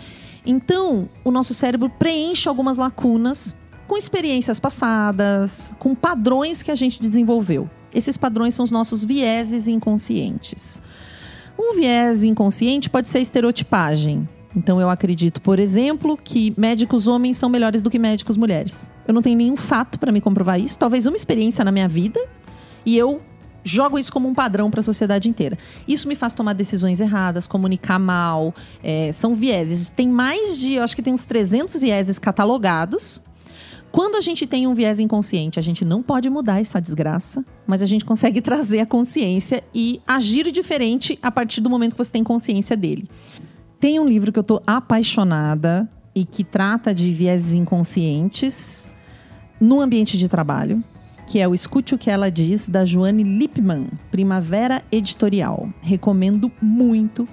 Então, 0.45 1.09
o 1.23 1.31
nosso 1.31 1.53
cérebro 1.53 1.89
preenche 1.89 2.47
algumas 2.47 2.77
lacunas 2.77 3.55
com 3.87 3.97
experiências 3.97 4.59
passadas, 4.59 5.73
com 5.79 5.93
padrões 5.95 6.61
que 6.63 6.71
a 6.71 6.75
gente 6.75 6.99
desenvolveu. 6.99 7.69
Esses 7.93 8.17
padrões 8.17 8.53
são 8.53 8.63
os 8.63 8.71
nossos 8.71 9.03
vieses 9.03 9.67
inconscientes. 9.67 10.81
Um 11.57 11.75
viés 11.75 12.23
inconsciente 12.23 12.89
pode 12.89 13.07
ser 13.07 13.19
estereotipagem. 13.19 14.27
Então, 14.55 14.79
eu 14.79 14.89
acredito, 14.89 15.41
por 15.41 15.59
exemplo, 15.59 16.17
que 16.17 16.53
médicos 16.57 17.07
homens 17.07 17.37
são 17.37 17.49
melhores 17.49 17.81
do 17.81 17.89
que 17.89 17.99
médicos 17.99 18.37
mulheres. 18.37 18.89
Eu 19.07 19.13
não 19.13 19.21
tenho 19.21 19.37
nenhum 19.37 19.55
fato 19.55 19.99
para 19.99 20.11
me 20.11 20.21
comprovar 20.21 20.59
isso, 20.59 20.77
talvez 20.77 21.05
uma 21.05 21.15
experiência 21.15 21.63
na 21.63 21.71
minha 21.71 21.87
vida, 21.87 22.19
e 22.85 22.97
eu 22.97 23.21
jogo 23.65 23.97
isso 23.97 24.13
como 24.13 24.29
um 24.29 24.33
padrão 24.33 24.69
para 24.69 24.79
a 24.79 24.83
sociedade 24.83 25.27
inteira. 25.27 25.57
Isso 25.87 26.07
me 26.07 26.15
faz 26.15 26.33
tomar 26.33 26.53
decisões 26.53 26.99
erradas, 26.99 27.47
comunicar 27.47 27.99
mal, 27.99 28.53
é, 28.81 29.11
são 29.11 29.33
vieses. 29.33 29.89
Tem 29.89 30.07
mais 30.07 30.57
de, 30.57 30.73
eu 30.73 30.83
acho 30.83 30.95
que 30.95 31.01
tem 31.01 31.13
uns 31.13 31.25
300 31.25 31.81
vieses 31.81 32.19
catalogados. 32.19 33.21
Quando 33.91 34.15
a 34.15 34.21
gente 34.21 34.45
tem 34.45 34.67
um 34.67 34.73
viés 34.73 34.99
inconsciente, 34.99 35.57
a 35.57 35.63
gente 35.63 35.83
não 35.83 36.03
pode 36.03 36.29
mudar 36.29 36.61
essa 36.61 36.79
desgraça, 36.79 37.43
mas 37.65 37.81
a 37.81 37.85
gente 37.85 38.05
consegue 38.05 38.39
trazer 38.43 38.81
a 38.81 38.85
consciência 38.85 39.63
e 39.73 39.99
agir 40.07 40.51
diferente 40.51 41.17
a 41.21 41.31
partir 41.31 41.59
do 41.59 41.69
momento 41.69 41.93
que 41.93 41.97
você 41.97 42.11
tem 42.11 42.23
consciência 42.23 42.77
dele. 42.77 43.09
Tem 43.79 43.99
um 43.99 44.05
livro 44.05 44.31
que 44.31 44.39
eu 44.39 44.43
tô 44.43 44.61
apaixonada 44.67 45.89
e 46.13 46.23
que 46.23 46.43
trata 46.43 46.93
de 46.93 47.11
vieses 47.11 47.53
inconscientes 47.53 48.89
no 49.59 49.81
ambiente 49.81 50.17
de 50.17 50.27
trabalho, 50.29 50.83
que 51.27 51.39
é 51.39 51.47
o 51.47 51.53
Escute 51.53 51.95
o 51.95 51.97
que 51.97 52.09
ela 52.09 52.29
diz, 52.29 52.67
da 52.67 52.85
Joane 52.85 53.23
Lipman, 53.23 53.87
Primavera 54.11 54.83
Editorial. 54.91 55.69
Recomendo 55.81 56.51
muito. 56.61 57.27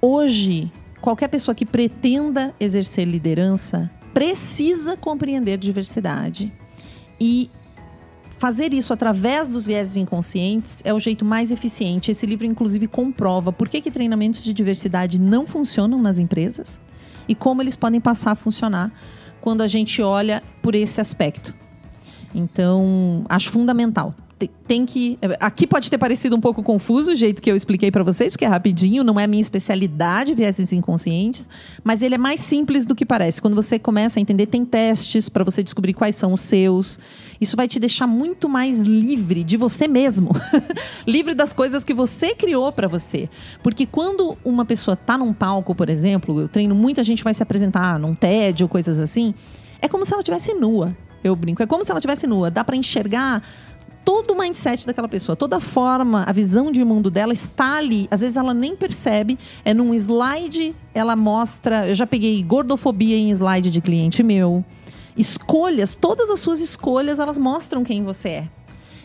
Hoje, 0.00 0.70
qualquer 1.00 1.28
pessoa 1.28 1.54
que 1.54 1.64
pretenda 1.64 2.54
exercer 2.60 3.06
liderança 3.06 3.90
precisa 4.12 4.96
compreender 4.96 5.58
diversidade. 5.58 6.52
E 7.18 7.50
fazer 8.38 8.74
isso 8.74 8.92
através 8.92 9.48
dos 9.48 9.64
vieses 9.64 9.96
inconscientes 9.96 10.82
é 10.84 10.92
o 10.92 11.00
jeito 11.00 11.24
mais 11.24 11.50
eficiente. 11.50 12.10
Esse 12.10 12.26
livro, 12.26 12.46
inclusive, 12.46 12.86
comprova 12.86 13.50
por 13.50 13.68
que, 13.68 13.80
que 13.80 13.90
treinamentos 13.90 14.42
de 14.42 14.52
diversidade 14.52 15.18
não 15.18 15.46
funcionam 15.46 16.00
nas 16.00 16.18
empresas 16.18 16.80
e 17.26 17.34
como 17.34 17.62
eles 17.62 17.76
podem 17.76 18.00
passar 18.00 18.32
a 18.32 18.36
funcionar 18.36 18.92
quando 19.40 19.62
a 19.62 19.66
gente 19.66 20.02
olha 20.02 20.42
por 20.62 20.74
esse 20.74 21.00
aspecto. 21.00 21.54
Então, 22.34 23.24
acho 23.28 23.50
fundamental. 23.50 24.14
Te- 24.36 24.50
Tem 24.66 24.84
que. 24.84 25.16
Aqui 25.38 25.64
pode 25.64 25.88
ter 25.88 25.96
parecido 25.96 26.34
um 26.34 26.40
pouco 26.40 26.60
confuso 26.60 27.12
o 27.12 27.14
jeito 27.14 27.40
que 27.40 27.48
eu 27.48 27.54
expliquei 27.54 27.92
para 27.92 28.02
vocês, 28.02 28.32
porque 28.32 28.44
é 28.44 28.48
rapidinho, 28.48 29.04
não 29.04 29.18
é 29.20 29.24
a 29.24 29.26
minha 29.28 29.40
especialidade, 29.40 30.34
vieses 30.34 30.72
inconscientes, 30.72 31.48
mas 31.84 32.02
ele 32.02 32.16
é 32.16 32.18
mais 32.18 32.40
simples 32.40 32.84
do 32.84 32.96
que 32.96 33.06
parece. 33.06 33.40
Quando 33.40 33.54
você 33.54 33.78
começa 33.78 34.18
a 34.18 34.20
entender, 34.20 34.46
tem 34.46 34.64
testes 34.64 35.28
para 35.28 35.44
você 35.44 35.62
descobrir 35.62 35.94
quais 35.94 36.16
são 36.16 36.32
os 36.32 36.40
seus. 36.40 36.98
Isso 37.40 37.56
vai 37.56 37.68
te 37.68 37.78
deixar 37.78 38.08
muito 38.08 38.48
mais 38.48 38.80
livre 38.80 39.44
de 39.44 39.56
você 39.56 39.86
mesmo. 39.86 40.30
livre 41.06 41.32
das 41.34 41.52
coisas 41.52 41.84
que 41.84 41.94
você 41.94 42.34
criou 42.34 42.72
para 42.72 42.88
você. 42.88 43.28
Porque 43.62 43.86
quando 43.86 44.36
uma 44.44 44.64
pessoa 44.64 44.96
tá 44.96 45.16
num 45.16 45.32
palco, 45.32 45.76
por 45.76 45.88
exemplo, 45.88 46.40
eu 46.40 46.48
treino 46.48 46.74
muita 46.74 47.04
gente 47.04 47.22
vai 47.22 47.34
se 47.34 47.42
apresentar 47.42 48.00
num 48.00 48.14
TED 48.16 48.64
ou 48.64 48.68
coisas 48.68 48.98
assim, 48.98 49.32
é 49.80 49.86
como 49.86 50.04
se 50.04 50.12
ela 50.12 50.20
estivesse 50.22 50.54
nua. 50.54 50.96
Eu 51.24 51.34
brinco, 51.34 51.62
é 51.62 51.66
como 51.66 51.84
se 51.84 51.90
ela 51.90 51.98
estivesse 51.98 52.26
nua. 52.26 52.50
Dá 52.50 52.62
para 52.62 52.76
enxergar 52.76 53.42
todo 54.04 54.32
o 54.32 54.38
mindset 54.38 54.86
daquela 54.86 55.08
pessoa, 55.08 55.34
toda 55.34 55.56
a 55.56 55.60
forma, 55.60 56.24
a 56.24 56.32
visão 56.32 56.70
de 56.70 56.84
mundo 56.84 57.10
dela 57.10 57.32
está 57.32 57.78
ali. 57.78 58.06
Às 58.10 58.20
vezes 58.20 58.36
ela 58.36 58.52
nem 58.52 58.76
percebe. 58.76 59.38
É 59.64 59.72
num 59.72 59.94
slide, 59.94 60.74
ela 60.92 61.16
mostra. 61.16 61.88
Eu 61.88 61.94
já 61.94 62.06
peguei 62.06 62.42
gordofobia 62.42 63.16
em 63.16 63.30
slide 63.30 63.70
de 63.70 63.80
cliente 63.80 64.22
meu. 64.22 64.62
Escolhas, 65.16 65.96
todas 65.96 66.28
as 66.28 66.40
suas 66.40 66.60
escolhas, 66.60 67.18
elas 67.18 67.38
mostram 67.38 67.82
quem 67.82 68.04
você 68.04 68.28
é. 68.28 68.48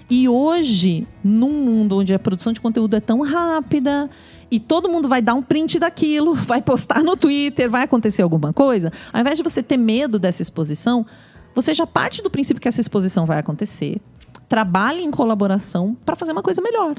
E 0.10 0.28
hoje, 0.28 1.08
num 1.24 1.64
mundo 1.64 1.98
onde 1.98 2.14
a 2.14 2.20
produção 2.20 2.52
de 2.52 2.60
conteúdo 2.60 2.96
é 2.96 3.00
tão 3.00 3.22
rápida 3.22 4.10
e 4.50 4.60
todo 4.60 4.90
mundo 4.90 5.08
vai 5.08 5.22
dar 5.22 5.36
um 5.36 5.44
print 5.44 5.78
daquilo, 5.78 6.34
vai 6.36 6.64
postar 6.64 7.04
no 7.04 7.16
Twitter, 7.16 7.70
vai 7.70 7.84
acontecer 7.84 8.24
alguma 8.24 8.52
coisa, 8.52 8.92
ao 9.14 9.22
invés 9.22 9.38
de 9.38 9.44
você 9.44 9.62
ter 9.62 9.78
medo 9.78 10.18
dessa 10.18 10.42
exposição, 10.42 11.06
você 11.54 11.74
já 11.74 11.86
parte 11.86 12.22
do 12.22 12.30
princípio 12.30 12.62
que 12.62 12.68
essa 12.68 12.82
exposição 12.82 13.26
vai 13.26 13.40
acontecer. 13.40 14.02
Trabalhe 14.48 15.04
em 15.04 15.12
colaboração 15.12 15.96
para 16.06 16.16
fazer 16.16 16.32
uma 16.32 16.44
coisa 16.44 16.62
melhor. 16.62 16.96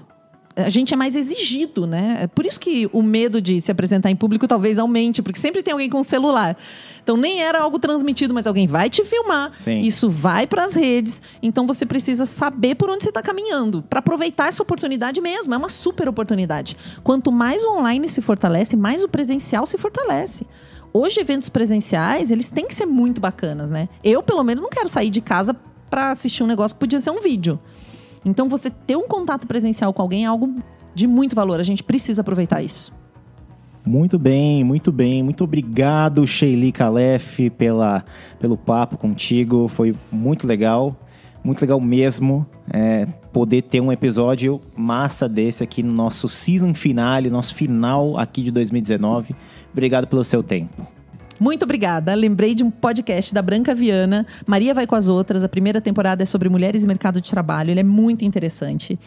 a 0.57 0.69
gente 0.69 0.93
é 0.93 0.97
mais 0.97 1.15
exigido, 1.15 1.87
né? 1.87 2.19
É 2.23 2.27
por 2.27 2.45
isso 2.45 2.59
que 2.59 2.89
o 2.93 3.03
medo 3.03 3.41
de 3.41 3.61
se 3.61 3.71
apresentar 3.71 4.11
em 4.11 4.17
público 4.17 4.47
talvez 4.49 4.79
aumente, 4.79 5.23
porque 5.23 5.39
sempre 5.39 5.63
tem 5.63 5.73
alguém 5.73 5.89
com 5.89 6.03
celular. 6.03 6.57
Então 7.03 7.17
nem 7.17 7.43
era 7.43 7.61
algo 7.61 7.79
transmitido, 7.79 8.35
mas 8.35 8.47
alguém 8.47 8.67
vai 8.67 8.91
te 8.91 9.05
filmar. 9.05 9.53
Sim. 9.63 9.81
Isso 9.81 10.11
vai 10.11 10.47
para 10.47 10.65
as 10.65 10.75
redes. 10.75 11.23
Então 11.43 11.67
você 11.67 11.87
precisa 11.87 12.27
saber 12.27 12.75
por 12.75 12.91
onde 12.91 13.05
você 13.05 13.11
está 13.11 13.23
caminhando 13.23 13.83
para 13.83 14.01
aproveitar 14.01 14.49
essa 14.49 14.63
oportunidade 14.63 15.21
mesmo. 15.21 15.55
É 15.55 15.57
uma 15.57 15.69
super 15.69 16.09
oportunidade. 16.09 16.77
Quanto 17.03 17.31
mais 17.31 17.63
o 17.63 17.79
online 17.79 18.09
se 18.09 18.21
fortalece, 18.21 18.77
mais 18.77 19.03
o 19.03 19.09
presencial 19.09 19.67
se 19.67 19.79
fortalece. 19.79 20.47
Hoje 20.93 21.21
eventos 21.21 21.49
presenciais 21.49 22.31
eles 22.31 22.51
têm 22.51 22.67
que 22.67 22.75
ser 22.75 22.87
muito 22.87 23.21
bacanas, 23.21 23.71
né? 23.71 23.89
Eu 24.03 24.23
pelo 24.23 24.43
menos 24.43 24.63
não 24.63 24.71
quero 24.71 24.89
sair 24.89 25.11
de 25.11 25.21
casa 25.21 25.55
para 25.89 26.11
assistir 26.11 26.43
um 26.43 26.47
negócio 26.47 26.75
que 26.75 26.81
podia 26.81 27.01
ser 27.01 27.11
um 27.11 27.21
vídeo. 27.21 27.59
Então, 28.25 28.49
você 28.49 28.71
ter 28.71 28.97
um 28.97 29.09
contato 29.09 29.47
presencial 29.47 29.93
com 29.93 30.03
alguém 30.03 30.25
é 30.25 30.27
algo 30.27 30.55
de 30.95 31.07
muito 31.07 31.35
valor. 31.35 31.59
A 31.59 31.63
gente 31.63 31.83
precisa 31.83 32.21
aproveitar 32.21 32.63
isso. 32.63 32.93
Muito 33.85 34.19
bem, 34.19 34.63
muito 34.63 34.93
bem. 34.93 35.23
Muito 35.23 35.43
obrigado, 35.43 36.27
Sheili 36.27 36.71
Calef, 36.71 37.49
pela, 37.51 38.05
pelo 38.39 38.57
papo 38.57 38.99
contigo. 38.99 39.69
Foi 39.69 39.97
muito 40.13 40.47
legal. 40.47 40.95
Muito 41.43 41.61
legal 41.63 41.81
mesmo 41.81 42.47
é, 42.71 43.07
poder 43.33 43.63
ter 43.63 43.81
um 43.81 43.91
episódio 43.91 44.61
massa 44.77 45.29
desse 45.29 45.65
aqui 45.65 45.83
no 45.83 45.93
nosso 45.93 46.29
season 46.29 46.75
finale, 46.75 47.31
nosso 47.31 47.55
final 47.55 48.19
aqui 48.19 48.43
de 48.43 48.51
2019. 48.51 49.35
Obrigado 49.73 50.07
pelo 50.07 50.23
seu 50.23 50.43
tempo. 50.43 50.87
Muito 51.39 51.63
obrigada. 51.63 52.13
Lembrei 52.15 52.55
de 52.55 52.63
um 52.63 52.71
podcast 52.71 53.33
da 53.33 53.41
Branca 53.41 53.75
Viana. 53.75 54.27
Maria 54.47 54.75
vai 54.75 54.87
com 54.87 54.95
as 54.95 55.09
outras. 55.09 55.43
A 55.43 55.49
primeira 55.49 55.81
temporada 55.81 56.23
é 56.23 56.27
sobre 56.27 56.51
mulheres 56.51 56.85
e 56.85 56.87
mercado 56.87 57.19
de 57.19 57.31
trabalho. 57.31 57.71
Ele 57.71 57.81
é 57.81 57.85
muito 57.85 58.27
interessante. 58.27 58.99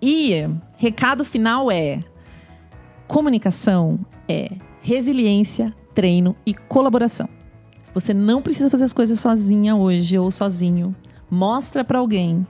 E 0.00 0.48
recado 0.76 1.26
final 1.26 1.70
é: 1.70 2.00
comunicação 3.06 3.98
é 4.26 4.52
resiliência, 4.80 5.74
treino 5.94 6.34
e 6.46 6.54
colaboração. 6.54 7.28
Você 7.92 8.14
não 8.14 8.40
precisa 8.40 8.70
fazer 8.70 8.84
as 8.84 8.92
coisas 8.94 9.20
sozinha 9.20 9.76
hoje 9.76 10.18
ou 10.18 10.30
sozinho. 10.30 10.96
Mostra 11.30 11.84
para 11.84 11.98
alguém. 11.98 12.46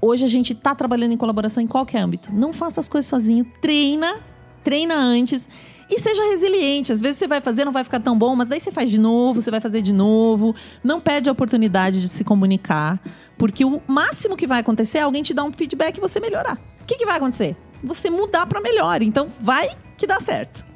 Hoje 0.00 0.24
a 0.24 0.28
gente 0.28 0.52
está 0.52 0.74
trabalhando 0.74 1.12
em 1.12 1.16
colaboração 1.16 1.62
em 1.62 1.66
qualquer 1.66 2.00
âmbito. 2.00 2.32
Não 2.32 2.52
faça 2.52 2.80
as 2.80 2.88
coisas 2.88 3.08
sozinho. 3.08 3.44
Treina, 3.60 4.16
treina 4.64 4.94
antes 4.94 5.48
e 5.90 5.98
seja 5.98 6.22
resiliente. 6.30 6.92
Às 6.92 7.00
vezes 7.00 7.18
você 7.18 7.26
vai 7.26 7.40
fazer, 7.40 7.64
não 7.64 7.72
vai 7.72 7.84
ficar 7.84 8.00
tão 8.00 8.16
bom, 8.16 8.34
mas 8.36 8.48
daí 8.48 8.60
você 8.60 8.70
faz 8.70 8.90
de 8.90 8.98
novo, 8.98 9.42
você 9.42 9.50
vai 9.50 9.60
fazer 9.60 9.82
de 9.82 9.92
novo. 9.92 10.54
Não 10.82 11.00
perde 11.00 11.28
a 11.28 11.32
oportunidade 11.32 12.00
de 12.00 12.08
se 12.08 12.24
comunicar, 12.24 13.00
porque 13.36 13.64
o 13.64 13.82
máximo 13.86 14.36
que 14.36 14.46
vai 14.46 14.60
acontecer 14.60 14.98
é 14.98 15.02
alguém 15.02 15.22
te 15.22 15.34
dar 15.34 15.44
um 15.44 15.52
feedback 15.52 15.98
e 15.98 16.00
você 16.00 16.20
melhorar. 16.20 16.58
O 16.80 16.84
que, 16.86 16.96
que 16.96 17.04
vai 17.04 17.16
acontecer? 17.16 17.56
Você 17.82 18.08
mudar 18.08 18.46
para 18.46 18.60
melhor. 18.60 19.02
Então 19.02 19.28
vai 19.40 19.76
que 19.98 20.06
dá 20.06 20.20
certo. 20.20 20.69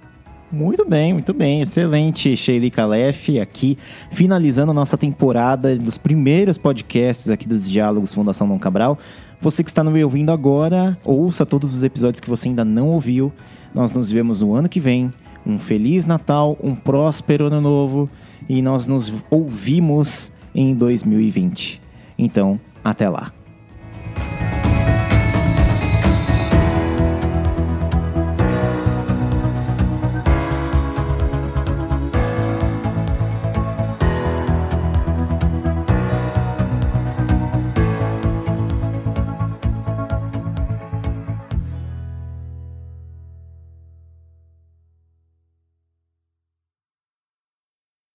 Muito 0.54 0.88
bem, 0.88 1.12
muito 1.12 1.34
bem. 1.34 1.62
Excelente, 1.62 2.36
Sheili 2.36 2.70
Calef, 2.70 3.40
aqui 3.40 3.76
finalizando 4.12 4.70
a 4.70 4.74
nossa 4.74 4.96
temporada 4.96 5.76
dos 5.76 5.98
primeiros 5.98 6.56
podcasts 6.56 7.28
aqui 7.28 7.48
dos 7.48 7.68
Diálogos 7.68 8.14
Fundação 8.14 8.46
Dom 8.46 8.56
Cabral. 8.56 8.96
Você 9.40 9.64
que 9.64 9.70
está 9.70 9.82
me 9.82 10.04
ouvindo 10.04 10.30
agora, 10.30 10.96
ouça 11.04 11.44
todos 11.44 11.74
os 11.74 11.82
episódios 11.82 12.20
que 12.20 12.30
você 12.30 12.46
ainda 12.46 12.64
não 12.64 12.86
ouviu. 12.90 13.32
Nós 13.74 13.90
nos 13.90 14.12
vemos 14.12 14.42
no 14.42 14.54
ano 14.54 14.68
que 14.68 14.78
vem. 14.78 15.12
Um 15.44 15.58
feliz 15.58 16.06
Natal, 16.06 16.56
um 16.62 16.72
próspero 16.76 17.46
ano 17.46 17.60
novo 17.60 18.08
e 18.48 18.62
nós 18.62 18.86
nos 18.86 19.12
ouvimos 19.28 20.32
em 20.54 20.72
2020. 20.72 21.80
Então, 22.16 22.60
até 22.84 23.08
lá. 23.08 23.32